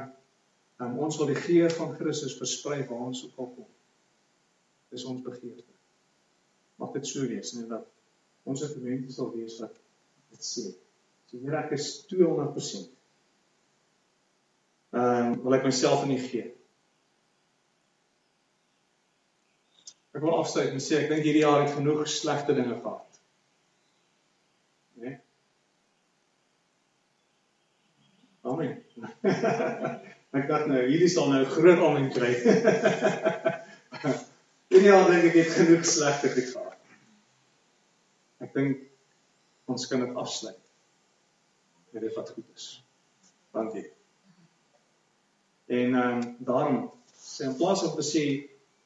um, 0.80 0.96
ons 1.06 1.18
wil 1.20 1.32
die 1.32 1.42
geur 1.44 1.72
van 1.76 1.94
Christus 1.98 2.38
versprei 2.38 2.82
waar 2.88 3.08
ons 3.10 3.24
ook 3.26 3.42
al 3.42 3.50
kom. 3.56 3.68
Dis 4.94 5.06
ons 5.06 5.22
begeerte. 5.26 5.66
Mag 6.80 6.94
dit 6.96 7.06
so 7.06 7.26
wees 7.28 7.52
en 7.58 7.68
dat 7.70 7.86
ons 8.48 8.64
gemeente 8.72 9.12
sal 9.12 9.30
wees 9.34 9.58
wat 9.62 9.76
dit 10.32 10.46
sê. 10.46 10.70
So 11.30 11.42
Here, 11.42 11.60
ek 11.62 11.76
is 11.76 11.92
200% 12.10 12.99
Ehm 14.90 15.32
um, 15.32 15.42
wil 15.44 15.54
ek 15.58 15.66
myself 15.68 16.02
in 16.04 16.16
U 16.16 16.18
gee. 16.18 16.48
Ek 20.10 20.24
wil 20.24 20.34
afsluit 20.34 20.72
en 20.74 20.82
sê 20.82 20.98
ek 20.98 21.10
dink 21.12 21.22
hierdie 21.26 21.44
jaar 21.44 21.62
het 21.62 21.76
genoeg 21.76 22.02
slegte 22.10 22.56
dinge 22.56 22.74
gehad. 22.80 23.20
Né? 24.98 25.12
Nee? 25.12 25.18
Amen. 28.50 28.74
ek 30.40 30.50
dink 30.50 30.66
nou 30.72 30.82
hierdie 30.88 31.12
sal 31.12 31.30
nou 31.30 31.44
groot 31.54 31.86
amen 31.86 32.10
kry. 32.14 32.34
En 34.70 34.84
ja, 34.86 35.00
dink 35.02 35.24
ek 35.32 35.34
het 35.34 35.48
genoeg 35.50 35.80
slegte 35.84 36.28
gehad. 36.30 36.76
Ek 38.40 38.52
dink 38.54 38.84
ons 39.70 39.86
kan 39.90 40.04
dit 40.04 40.20
afsluit. 40.22 40.60
Dit 41.90 42.14
wat 42.14 42.30
goed 42.36 42.46
is. 42.54 42.68
Dankie. 43.50 43.88
En 45.70 45.94
ehm 45.94 46.18
um, 46.18 46.36
daarom 46.46 46.78
sê 47.14 47.46
in 47.46 47.56
plaas 47.56 47.84
om 47.86 47.94
te 47.96 48.06
sê 48.06 48.24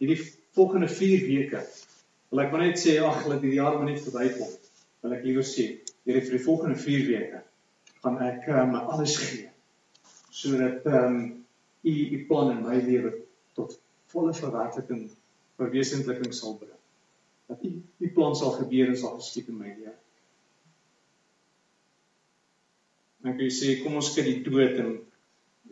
hierdie 0.02 0.20
volgende 0.56 0.88
4 0.88 1.24
weke 1.28 1.62
wil 2.28 2.42
ek 2.42 2.50
maar 2.52 2.64
net 2.64 2.80
sê 2.82 2.98
ag, 2.98 3.22
laat 3.30 3.42
die 3.44 3.54
jaar 3.54 3.76
maar 3.78 3.86
net 3.88 4.02
verbykom. 4.02 4.50
Wil 5.04 5.14
ek 5.16 5.24
liewer 5.24 5.46
sê 5.46 5.66
hierdie 6.04 6.24
vir 6.26 6.36
die 6.36 6.44
volgende 6.44 6.76
4 6.82 7.06
weke 7.08 7.40
gaan 8.04 8.20
ek 8.20 8.48
uh, 8.52 8.64
my 8.68 8.82
alles 8.92 9.16
gee 9.22 9.48
sodat 10.34 10.84
ehm 10.90 11.16
um, 11.16 11.24
u 11.84 11.92
u 12.16 12.18
plan 12.28 12.50
in 12.52 12.62
my 12.64 12.76
lewe 12.84 13.12
tot 13.56 13.78
volle 14.12 14.34
verwerkliking 14.34 15.06
verwesenliking 15.60 16.34
sal 16.34 16.56
bring. 16.58 16.78
Dat 17.46 17.64
u 17.64 17.70
u 17.98 18.12
plan 18.12 18.36
sal 18.36 18.50
gebeur 18.58 18.88
en 18.88 18.98
sal 18.98 19.16
geskied 19.18 19.48
in 19.48 19.58
my 19.58 19.72
lewe. 19.72 19.94
Dan 23.24 23.36
kan 23.36 23.44
jy 23.46 23.52
sê 23.56 23.76
kom 23.82 23.96
ons 24.00 24.12
kyk 24.16 24.28
die 24.28 24.44
dood 24.48 24.80
en 24.84 24.94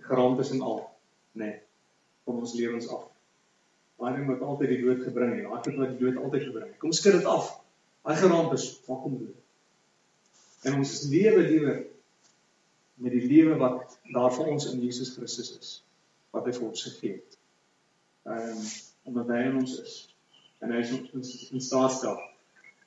geraamtes 0.08 0.52
en 0.56 0.64
al, 0.64 0.80
nê. 1.32 1.44
Nee, 1.44 1.60
kom 2.24 2.38
ons 2.42 2.54
lewens 2.54 2.88
af. 2.88 3.08
Baie 4.00 4.16
ding 4.16 4.28
wat 4.30 4.42
altyd 4.46 4.74
die 4.74 4.80
dood 4.82 5.02
gebring 5.06 5.36
het. 5.36 5.46
Daai 5.46 5.76
wat 5.78 5.94
die 5.94 6.00
dood 6.00 6.18
altyd 6.24 6.48
gebring 6.48 6.68
het. 6.70 6.78
Kom 6.82 6.92
skud 6.96 7.18
dit 7.18 7.28
af. 7.28 7.52
Daai 8.02 8.16
geraamtes, 8.18 8.68
wat 8.88 9.02
kom 9.04 9.18
dood? 9.20 9.38
En 10.66 10.78
ons 10.78 10.94
lewe 11.10 11.42
liewer 11.46 11.78
met 13.02 13.14
die 13.14 13.26
lewe 13.26 13.56
wat 13.58 13.98
daar 14.14 14.32
vir 14.34 14.50
ons 14.52 14.68
in 14.70 14.82
Jesus 14.82 15.14
Christus 15.16 15.52
is, 15.58 15.70
wat 16.34 16.46
hy 16.46 16.54
vir 16.54 16.66
ons 16.68 16.82
gegee 16.86 17.18
het. 17.18 17.38
Ehm 18.30 18.56
um, 18.56 18.64
omdat 19.10 19.32
hy 19.34 19.38
in 19.48 19.56
ons 19.58 19.72
is 19.82 19.94
en 20.62 20.70
hy 20.70 20.78
is 20.84 20.92
ons 20.94 21.30
in 21.50 21.62
staat 21.64 21.96
stel. 21.96 22.20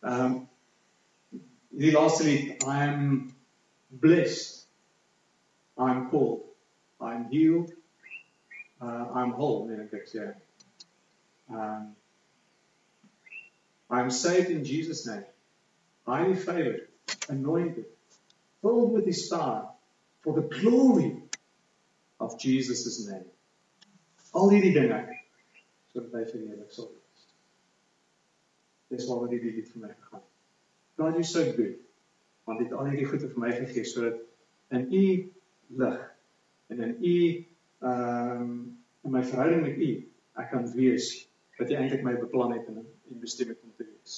Ehm 0.06 0.22
um, 0.26 0.38
die 1.76 1.92
laaste 1.92 2.24
lied 2.24 2.64
I 2.64 2.78
am 2.88 3.10
blessed. 3.90 4.64
I'm 5.76 6.08
called. 6.10 6.46
I'm 7.04 7.28
healed. 7.32 7.74
Uh, 8.82 9.06
I'm 9.14 9.32
whole, 9.32 9.68
nee, 9.68 9.86
ek 9.94 10.10
sê. 10.12 10.34
Um, 11.50 11.96
I'm 13.90 14.10
saved 14.12 14.50
in 14.50 14.64
Jesus' 14.64 15.06
name. 15.08 15.26
Highly 16.06 16.36
favored, 16.36 16.88
anointed, 17.30 17.86
filled 18.62 18.92
with 18.92 19.06
His 19.06 19.28
power 19.30 19.70
for 20.22 20.34
the 20.34 20.42
glory 20.42 21.24
of 22.20 22.40
Jesus' 22.40 23.08
name. 23.08 23.26
Al 24.36 24.52
hierdie 24.52 24.74
dinge 24.76 25.00
sodat 25.94 26.12
hy 26.18 26.26
verheerlik 26.28 26.72
sal 26.76 26.90
wees. 26.92 27.26
Dis 28.92 29.08
waaroor 29.08 29.32
die 29.32 29.40
lied 29.40 29.70
vir 29.72 29.86
my 29.86 29.92
gegaan. 29.94 30.26
God 31.00 31.20
is 31.22 31.32
so 31.32 31.46
good 31.56 31.80
want 32.46 32.60
hy 32.60 32.68
het 32.68 32.76
al 32.78 32.90
hierdie 32.90 33.08
goede 33.10 33.30
vir 33.32 33.42
my 33.42 33.52
gegee 33.56 33.88
sodat 33.90 34.20
in 34.76 34.86
u 34.94 35.06
lig 35.82 36.02
en 36.74 36.84
in 36.88 36.94
u 37.00 37.16
ehm 37.86 38.42
um, 38.42 38.52
in 39.06 39.12
my 39.14 39.22
verhouding 39.24 39.62
met 39.62 39.78
u 39.78 39.90
ek 40.42 40.50
kan 40.52 40.66
wees 40.74 41.10
wat 41.60 41.70
jy 41.70 41.78
eintlik 41.80 42.04
my 42.06 42.16
beplan 42.20 42.56
het 42.56 42.68
en 42.72 42.82
en 42.82 43.20
bestem 43.22 43.52
het 43.54 43.62
om 43.64 43.74
te 43.78 43.86
wees. 43.86 44.16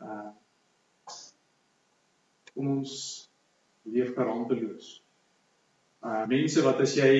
Uh 0.00 0.30
om 2.52 2.68
ons 2.68 2.92
leef 3.88 4.12
geraamteloos. 4.16 4.88
Uh 6.04 6.24
mense 6.28 6.64
wat 6.64 6.80
as 6.84 6.96
jy 6.96 7.14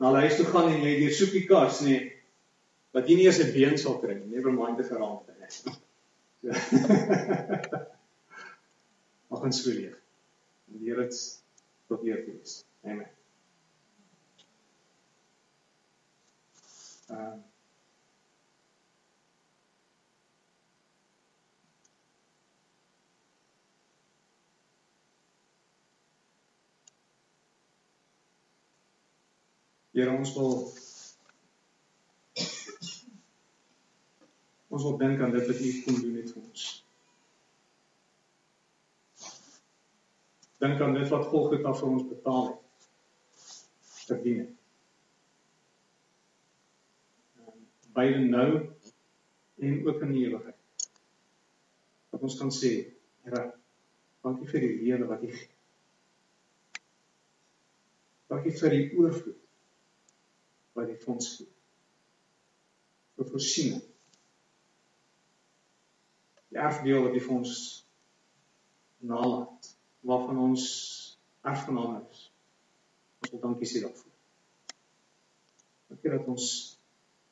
na 0.00 0.12
huis 0.22 0.36
toe 0.38 0.46
gaan 0.48 0.72
en 0.72 0.82
jy 0.86 0.96
deur 1.02 1.14
soepie 1.14 1.46
kas 1.48 1.82
nê 1.86 1.96
wat 2.96 3.08
jy 3.08 3.18
nie 3.18 3.28
eens 3.30 3.40
'n 3.44 3.54
been 3.54 3.78
sal 3.78 4.00
kry 4.02 4.14
nie, 4.18 4.34
never 4.34 4.52
mind 4.52 4.82
die 4.82 4.88
geraamte 4.90 5.32
nie. 5.38 5.50
mag 9.30 9.46
ons 9.46 9.62
so 9.62 9.70
leef. 9.70 9.96
En 10.68 10.78
die 10.78 10.90
Here 10.90 11.06
het 11.06 11.16
tot 11.88 12.04
eer 12.06 12.24
wees. 12.26 12.64
Amen. 12.84 13.19
Uh 17.10 17.38
Here 29.92 30.12
ons 30.16 30.30
wil 30.36 30.52
ons 34.70 34.84
wil 34.86 34.94
dink 35.02 35.20
aan 35.20 35.34
dit 35.34 35.50
wat 35.50 35.58
U 35.66 35.72
kom 35.84 35.98
doen 36.04 36.14
het 36.20 36.30
vir 36.30 36.44
ons. 36.44 36.68
dink 40.60 40.80
aan 40.80 40.94
dit 40.94 41.08
wat 41.08 41.26
Golgotha 41.32 41.72
vir 41.72 41.88
ons 41.88 42.08
betaal 42.08 42.48
het. 42.52 42.88
Verdien 44.06 44.40
het. 44.42 44.56
Beide 47.96 48.24
nou 48.24 48.48
en 49.60 49.86
ook 49.86 50.02
in 50.06 50.12
die 50.14 50.24
ewigheid. 50.26 50.88
Dat 52.10 52.26
ons 52.26 52.38
kan 52.38 52.52
sê, 52.54 52.72
Here, 53.20 53.42
dankie 54.24 54.48
vir 54.48 54.64
die 54.64 54.76
lewe 54.80 55.06
wat 55.10 55.22
U 55.22 55.30
gee. 55.30 55.50
Dankie 58.30 58.54
vir 58.56 58.76
die 58.76 58.84
oorvloed 58.96 59.40
wat 60.78 60.88
U 60.88 60.96
vir 61.04 61.14
ons 61.14 61.32
gee. 61.36 61.50
vir 63.20 63.28
voorsiening. 63.28 63.82
Die 66.50 66.58
erfdeel 66.58 67.04
wat 67.04 67.16
U 67.18 67.20
vir 67.26 67.34
ons 67.36 67.54
nalaat 69.10 69.70
waarvan 70.08 70.40
ons 70.40 70.64
erfgename 71.44 72.00
is. 72.08 72.22
Ons 73.20 73.34
wil 73.34 73.42
dankie 73.44 73.68
sê 73.68 73.82
daarvoor. 73.84 74.14
Dankie 75.92 76.14
dat 76.16 76.30
ons 76.32 76.46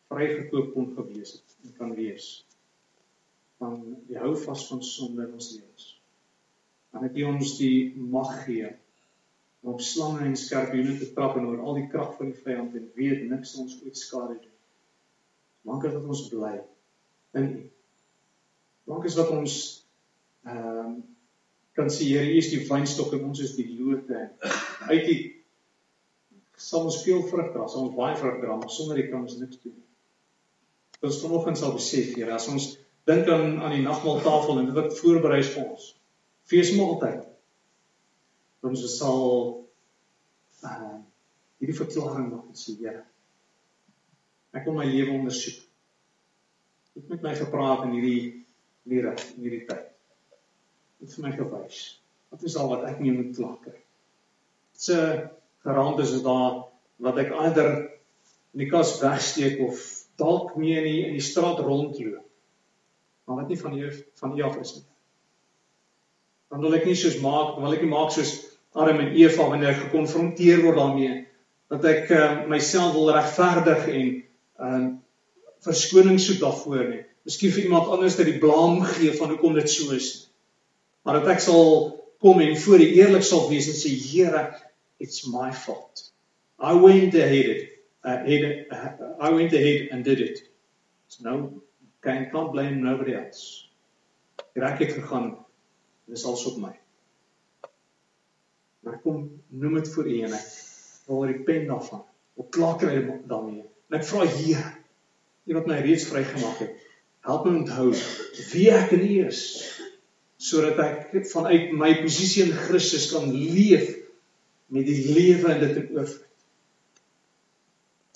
vrygekoop 0.08 0.72
kon 0.74 0.92
gewees 0.96 1.36
het 1.36 1.56
en 1.64 1.74
kan 1.78 1.94
wees 1.96 2.28
van 3.58 3.80
die 4.08 4.18
hou 4.18 4.34
vas 4.38 4.66
van 4.70 4.82
sonde 4.84 5.24
in 5.26 5.32
ons 5.34 5.50
lewens. 5.56 5.86
En 6.94 7.04
dat 7.04 7.16
U 7.18 7.24
ons 7.32 7.56
die 7.58 7.96
mag 7.98 8.30
gee 8.44 8.70
om 9.66 9.80
slange 9.82 10.22
en 10.24 10.36
skorpioene 10.38 10.94
te 10.98 11.10
trap 11.12 11.36
en 11.36 11.48
oor 11.48 11.64
al 11.66 11.80
die 11.80 11.88
krag 11.92 12.14
van 12.20 12.30
die 12.30 12.44
vyand 12.44 12.76
en 12.78 12.86
weet 12.96 13.26
niks 13.28 13.56
ons 13.58 13.80
ooit 13.82 13.98
skade 13.98 14.38
doen. 14.38 14.54
Dankie 15.68 15.90
dat 15.92 16.06
ons 16.06 16.24
bly 16.30 16.54
in 17.36 17.50
U. 17.50 17.64
Dankie 18.88 19.14
dat 19.18 19.32
ons 19.34 19.60
ehm 20.48 20.84
um, 20.86 20.98
kan 21.78 21.90
sê 21.94 22.08
Here, 22.10 22.26
U 22.26 22.38
is 22.40 22.48
die 22.50 22.64
wynstok 22.66 23.12
en 23.14 23.28
ons 23.28 23.42
is 23.42 23.52
die 23.54 23.68
lote. 23.78 24.24
Uit 24.88 25.04
die 25.06 25.18
sal 26.58 26.88
ons 26.88 27.02
veel 27.04 27.20
vrug 27.30 27.52
dra, 27.54 27.68
sal 27.70 27.84
ons 27.86 27.94
baie 27.94 28.16
vrug 28.18 28.40
dra, 28.42 28.56
maar 28.58 28.72
sonder 28.74 28.98
U 28.98 29.04
kan 29.10 29.26
ons 29.28 29.36
niks 29.38 29.60
doen. 29.62 29.76
Ons 31.04 31.20
vanoggend 31.22 31.58
sal 31.60 31.74
besef, 31.76 32.14
Here, 32.16 32.32
as 32.34 32.48
ons 32.50 32.72
dink 33.08 33.28
aan 33.32 33.60
aan 33.62 33.76
die 33.76 33.84
nagmaaltafel 33.84 34.58
en 34.58 34.70
dit 34.70 34.76
wat 34.76 34.96
voorberei 34.98 35.40
is 35.44 35.52
vir 35.54 35.66
ons. 35.66 35.84
Feesmaaltyd. 36.50 37.22
Ons 38.66 38.82
sal 38.96 39.22
uh 40.66 40.96
hierdie 41.58 41.74
verklaring 41.74 42.28
maak 42.30 42.50
en 42.50 42.58
sê, 42.58 42.74
Here, 42.78 43.04
ek 44.54 44.66
wil 44.66 44.78
my 44.78 44.86
lewe 44.90 45.14
ondersoek. 45.14 45.62
Ek 46.94 47.04
het 47.04 47.14
met 47.14 47.28
my 47.28 47.36
gepraat 47.38 47.86
in 47.86 47.94
hierdie 47.98 48.20
hierdie 48.88 49.14
hierdie 49.36 49.64
tyd 49.68 49.88
het 50.98 51.14
vir 51.14 51.24
my 51.26 51.32
gewys. 51.36 51.82
Wat 52.32 52.42
is 52.44 52.56
al 52.58 52.70
wat 52.72 52.86
ek 52.88 52.98
nie 53.02 53.12
moet 53.14 53.36
kla 53.36 53.52
kry? 53.62 53.76
Se 54.78 54.96
geraamd 55.66 56.02
is 56.02 56.16
daar 56.24 56.64
wat 57.04 57.20
ek 57.22 57.30
ander 57.34 57.70
in 58.54 58.64
die 58.64 58.70
kas 58.70 58.96
wegsteek 59.02 59.60
of 59.66 59.78
dalk 60.18 60.54
nie 60.58 60.74
in 60.76 60.86
die 60.86 61.00
in 61.06 61.16
die 61.16 61.24
straat 61.24 61.60
rondloop. 61.64 62.24
Maar 63.28 63.42
wat 63.42 63.50
nie 63.52 63.58
van 63.60 63.74
hier 63.76 63.96
van 64.20 64.36
U 64.38 64.42
af 64.42 64.56
is 64.60 64.74
nie. 64.78 64.84
Dan 66.48 66.62
wil 66.64 66.76
ek 66.78 66.86
nie 66.88 66.96
soos 66.96 67.18
maak, 67.20 67.58
wil 67.60 67.74
ek 67.76 67.84
nie 67.84 67.92
maak 67.92 68.12
soos 68.14 68.32
Adam 68.78 69.00
en 69.02 69.12
Eva 69.16 69.48
wanneer 69.50 69.74
ek 69.74 69.82
gekonfronteer 69.88 70.62
word 70.64 70.78
daarmee 70.80 71.14
dat 71.68 71.84
ek 71.84 72.10
uh, 72.14 72.28
myself 72.48 72.94
wil 72.96 73.12
regverdig 73.12 73.90
en 73.92 74.08
uh 74.58 74.86
verskoning 75.58 76.20
soek 76.22 76.38
daarvoor 76.38 76.84
nie. 76.86 77.00
Miskien 77.26 77.50
vir 77.50 77.64
iemand 77.66 77.88
anders 77.90 78.14
dat 78.14 78.28
die 78.28 78.38
blame 78.38 78.86
gee 78.86 79.10
van 79.18 79.32
hoekom 79.32 79.56
dit 79.58 79.66
so 79.72 79.90
is. 79.96 80.28
Maar 81.02 81.18
dat 81.18 81.32
ek 81.34 81.42
sal 81.42 81.64
kom 82.22 82.38
en 82.40 82.54
voor 82.62 82.78
die 82.78 82.92
eerlik 83.00 83.26
sal 83.26 83.48
wees 83.50 83.66
en 83.66 83.74
sê 83.74 83.90
Here 83.90 84.44
it's 85.02 85.26
my 85.26 85.50
fault 85.52 86.08
i 86.58 86.74
went 86.74 87.14
ahead 87.14 87.68
it 88.04 88.10
uh, 88.10 88.22
ahead, 88.22 88.66
uh, 88.70 89.14
i 89.20 89.30
went 89.30 89.52
ahead 89.52 89.88
and 89.90 90.04
did 90.04 90.20
it. 90.20 90.38
So 91.08 91.24
no 91.24 91.62
can 92.02 92.30
can't 92.30 92.52
blame 92.52 92.82
nobody 92.82 93.14
else. 93.14 93.68
Ek 94.54 94.78
het 94.78 94.92
gegaan. 94.92 95.36
Dis 96.06 96.24
als 96.24 96.44
op 96.46 96.56
my. 96.58 96.72
Maar 98.80 98.98
kom 99.02 99.40
noem 99.48 99.74
dit 99.74 99.90
vir 99.94 100.06
u 100.06 100.20
en 100.26 100.32
ek. 100.38 100.48
Wil 101.06 101.26
repent 101.26 101.68
daarvan. 101.68 102.04
Of 102.34 102.48
klaar 102.54 102.78
kry 102.80 102.98
daarmee. 103.28 103.66
En 103.88 103.98
ek 104.00 104.06
vra 104.08 104.26
Here 104.26 104.78
U 105.48 105.54
wat 105.56 105.68
my 105.68 105.78
reeds 105.80 106.04
vrygemaak 106.10 106.58
het 106.60 106.76
help 107.24 107.46
my 107.46 107.54
onthou 107.62 107.90
wie 108.52 108.68
ek 108.72 108.92
in 108.96 109.04
U 109.06 109.14
is 109.28 109.42
sodat 110.38 110.78
ek 110.84 111.26
vanuit 111.32 111.72
my 111.74 111.90
posisie 112.02 112.44
in 112.46 112.54
Christus 112.54 113.08
kan 113.10 113.26
leef 113.32 113.90
met 114.72 114.86
die 114.86 115.14
lewe 115.16 115.54
in 115.54 115.62
dit 115.64 115.80
in 115.80 115.88
oorvloed. 115.96 116.27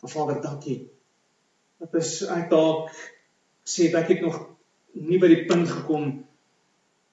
Vader, 0.02 0.40
dankie. 0.42 0.90
Dat 1.78 1.94
is 1.94 2.22
ek 2.26 2.48
dalk 2.50 2.90
sê 3.62 3.88
dat 3.92 4.02
ek 4.02 4.16
het 4.16 4.24
nog 4.24 4.38
nie 4.98 5.20
by 5.22 5.30
die 5.30 5.44
punt 5.46 5.70
gekom 5.70 6.08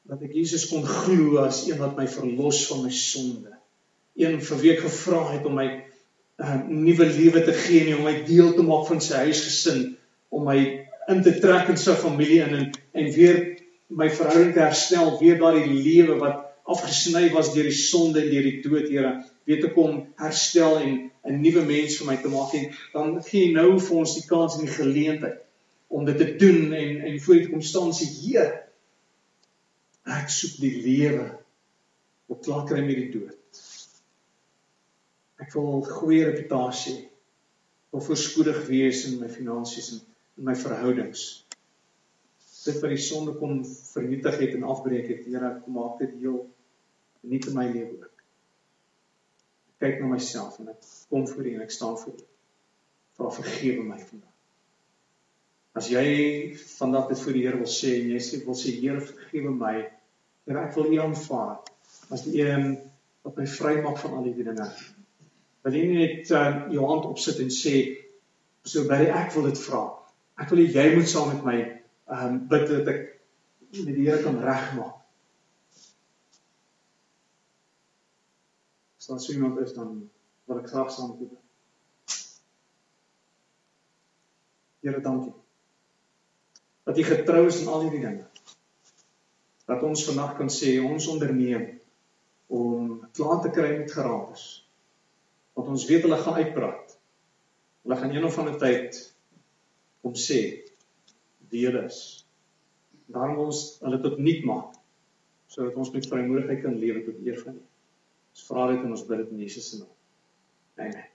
dat 0.09 0.23
ek 0.25 0.33
Jesus 0.33 0.65
kon 0.71 0.85
glo 0.85 1.37
as 1.43 1.67
een 1.67 1.77
wat 1.77 1.93
my 1.97 2.07
verlos 2.09 2.63
van 2.71 2.81
my 2.87 2.93
sonde. 2.93 3.53
Een 4.17 4.39
vir 4.41 4.61
wie 4.63 4.73
ek 4.73 4.83
gevra 4.87 5.21
het 5.35 5.45
om 5.45 5.59
my 5.61 5.67
'n 5.69 6.45
uh, 6.45 6.57
nuwe 6.65 7.05
lewe 7.05 7.43
te 7.45 7.53
gee 7.53 7.85
en 7.85 7.99
om 7.99 8.07
my 8.07 8.23
deel 8.25 8.53
te 8.57 8.65
maak 8.65 8.87
van 8.87 9.01
sy 9.03 9.25
huisgesin, 9.27 9.97
om 10.33 10.45
my 10.47 10.59
in 11.11 11.21
te 11.21 11.33
trek 11.43 11.69
in 11.69 11.77
sy 11.77 11.93
familie 11.93 12.41
in 12.45 12.55
en 12.55 12.67
en 12.93 13.11
weer 13.13 13.39
my 13.87 14.09
verhouding 14.09 14.53
te 14.53 14.65
herstel, 14.65 15.17
weer 15.19 15.37
daardie 15.37 15.67
lewe 15.69 16.17
wat 16.21 16.48
afgesny 16.69 17.29
was 17.33 17.51
deur 17.55 17.67
die 17.67 17.75
sonde 17.75 18.21
en 18.23 18.31
deur 18.31 18.45
die 18.45 18.61
dood, 18.63 18.87
Here, 18.91 19.13
weet 19.49 19.65
ek 19.69 19.77
om 19.81 20.03
herstel 20.21 20.77
en 20.83 20.95
'n 21.25 21.41
nuwe 21.41 21.65
mens 21.65 21.97
vir 21.99 22.07
my 22.07 22.17
te 22.21 22.31
maak 22.31 22.53
en 22.57 22.69
dan 22.93 23.15
gee 23.25 23.47
jy 23.47 23.53
nou 23.55 23.79
vir 23.79 23.97
ons 23.97 24.15
die 24.15 24.27
kans 24.29 24.57
en 24.57 24.65
die 24.65 24.75
geleentheid 24.75 25.41
om 25.89 26.05
dit 26.05 26.17
te 26.17 26.29
doen 26.37 26.73
en 26.73 27.01
en 27.09 27.19
voor 27.19 27.35
U 27.35 27.41
te 27.43 27.51
kom 27.51 27.61
staan 27.65 27.91
sê 27.93 28.05
Heer 28.05 28.51
ek 30.19 30.29
soek 30.33 30.57
die 30.61 30.75
lewe 30.85 31.27
op 32.29 32.41
klaar 32.45 32.65
kry 32.69 32.81
met 32.85 32.97
die 32.97 33.11
dood. 33.13 33.61
Ek 35.41 35.53
wil 35.57 35.81
goeie 35.85 36.25
reputasie 36.29 37.09
wil 37.89 38.03
voorspoedig 38.05 38.67
wees 38.67 39.05
in 39.09 39.17
my 39.21 39.29
finansies 39.33 39.91
en 39.95 40.01
in 40.37 40.45
my 40.45 40.55
verhoudings. 40.55 41.25
Dit 42.65 42.77
wat 42.83 42.93
die 42.93 43.01
sonde 43.01 43.33
kom 43.39 43.63
vernietig 43.65 44.37
het 44.43 44.55
en 44.57 44.67
afbreek 44.69 45.07
het, 45.09 45.25
Here, 45.25 45.55
maak 45.73 45.97
dit 46.03 46.13
heel 46.21 46.43
nie 47.21 47.39
in 47.39 47.55
my 47.55 47.67
lewe 47.67 47.99
ook. 47.99 48.23
Ek 49.69 49.85
kyk 49.85 50.01
na 50.01 50.09
myself 50.13 50.59
en 50.59 50.71
ek 50.73 50.89
kom 51.11 51.27
voor 51.27 51.47
U 51.47 51.53
en 51.55 51.63
ek 51.65 51.73
staan 51.75 51.97
voor 51.99 52.15
U. 52.15 52.27
Vra 53.19 53.31
vergewe 53.39 53.85
my 53.87 53.99
vandag. 53.99 54.35
As 55.79 55.87
jy 55.91 56.05
vandag 56.77 57.09
dit 57.11 57.21
voor 57.23 57.35
die 57.37 57.45
Here 57.45 57.59
wil 57.59 57.71
sê 57.71 57.95
en 58.01 58.11
jy 58.13 58.21
sê 58.23 58.41
wil 58.45 58.57
sê 58.57 58.73
Here 58.79 59.01
vergewe 59.03 59.53
my, 59.55 59.75
Here 60.47 60.63
ek 60.65 60.75
wil 60.77 60.93
U 60.93 61.01
aanvaar 61.05 61.59
as 62.09 62.25
die 62.25 62.41
een 62.41 62.71
wat 63.27 63.37
my 63.37 63.45
vrymaak 63.47 63.99
van 64.01 64.15
al 64.17 64.27
die 64.29 64.35
dinge. 64.43 64.67
Wil 65.65 65.75
jy 65.77 65.87
net 65.91 66.31
uh, 66.33 66.45
jou 66.73 66.85
hand 66.87 67.07
opsit 67.09 67.41
en 67.43 67.51
sê 67.53 67.75
so 68.65 68.85
baie 68.89 69.09
ek 69.11 69.33
wil 69.35 69.49
dit 69.49 69.61
vra. 69.67 69.83
Ek 70.39 70.51
wil 70.53 70.63
jy 70.63 70.87
moet 70.95 71.09
saam 71.11 71.33
met 71.33 71.45
my 71.45 71.57
ehm 72.09 72.25
um, 72.25 72.39
bid 72.49 72.65
dat 72.71 72.87
ek 72.95 73.03
met 73.85 73.93
die 73.93 74.07
Here 74.07 74.23
kan 74.23 74.39
regmaak. 74.41 74.98
Daar 79.09 79.19
so 79.19 79.33
iemand 79.33 79.59
is 79.65 79.73
dan 79.75 80.09
wil 80.49 80.61
ek 80.61 80.71
graag 80.71 80.91
saam 80.93 81.13
met. 81.19 81.35
Here 84.85 85.01
dankie 85.03 85.35
dat 86.89 86.97
U 86.97 87.03
getrou 87.03 87.45
is 87.45 87.59
in 87.61 87.67
al 87.69 87.83
hierdie 87.85 88.01
dinge. 88.01 88.25
Dat 89.69 89.83
ons 89.85 90.05
vandag 90.07 90.31
kan 90.39 90.49
sê 90.49 90.79
ons 90.81 91.05
onderneem 91.11 91.67
om 92.49 92.95
klaar 93.13 93.43
te 93.43 93.51
kry 93.53 93.75
met 93.77 93.93
geraamtes. 93.93 94.45
Want 95.53 95.69
ons 95.75 95.85
weet 95.85 96.07
hulle 96.07 96.17
gaan 96.17 96.39
uitpraat. 96.41 96.95
Hulle 97.85 97.99
gaan 97.99 98.15
eendag 98.15 98.33
van 98.33 98.49
'n 98.49 98.57
tyd 98.57 98.97
kom 100.01 100.17
sê 100.17 100.39
hulle 101.51 101.85
is. 101.85 102.25
Daarom 103.05 103.45
ons 103.45 103.77
hulle 103.85 104.01
tot 104.01 104.17
nik 104.17 104.45
maak 104.45 104.73
sodat 105.49 105.77
ons 105.81 105.91
met 105.91 106.05
vrymoedigheid 106.05 106.61
kan 106.61 106.75
lewe 106.77 107.05
tot 107.05 107.25
eer 107.25 107.37
van 107.41 107.55
U. 107.57 107.68
Ons 108.33 108.45
vra 108.49 108.67
dit 108.71 108.83
en 108.83 108.95
ons 108.95 109.07
bid 109.07 109.23
dit 109.23 109.31
in 109.35 109.45
Jesus 109.45 109.69
se 109.71 109.79
naam. 109.81 109.95
Amen. 110.79 111.07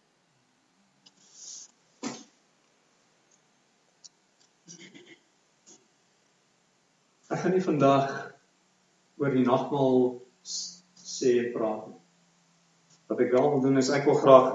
Ek 7.34 7.40
gaan 7.40 7.54
nie 7.56 7.64
vandag 7.64 8.10
oor 9.18 9.32
die 9.32 9.46
nagmaal 9.46 10.02
sê 10.44 11.32
praat 11.54 11.88
nie. 11.88 12.00
Wat 13.10 13.22
ek 13.24 13.32
wel 13.34 13.48
wil 13.54 13.62
doen 13.64 13.80
is 13.80 13.90
ek 13.94 14.04
wil 14.08 14.18
graag 14.20 14.52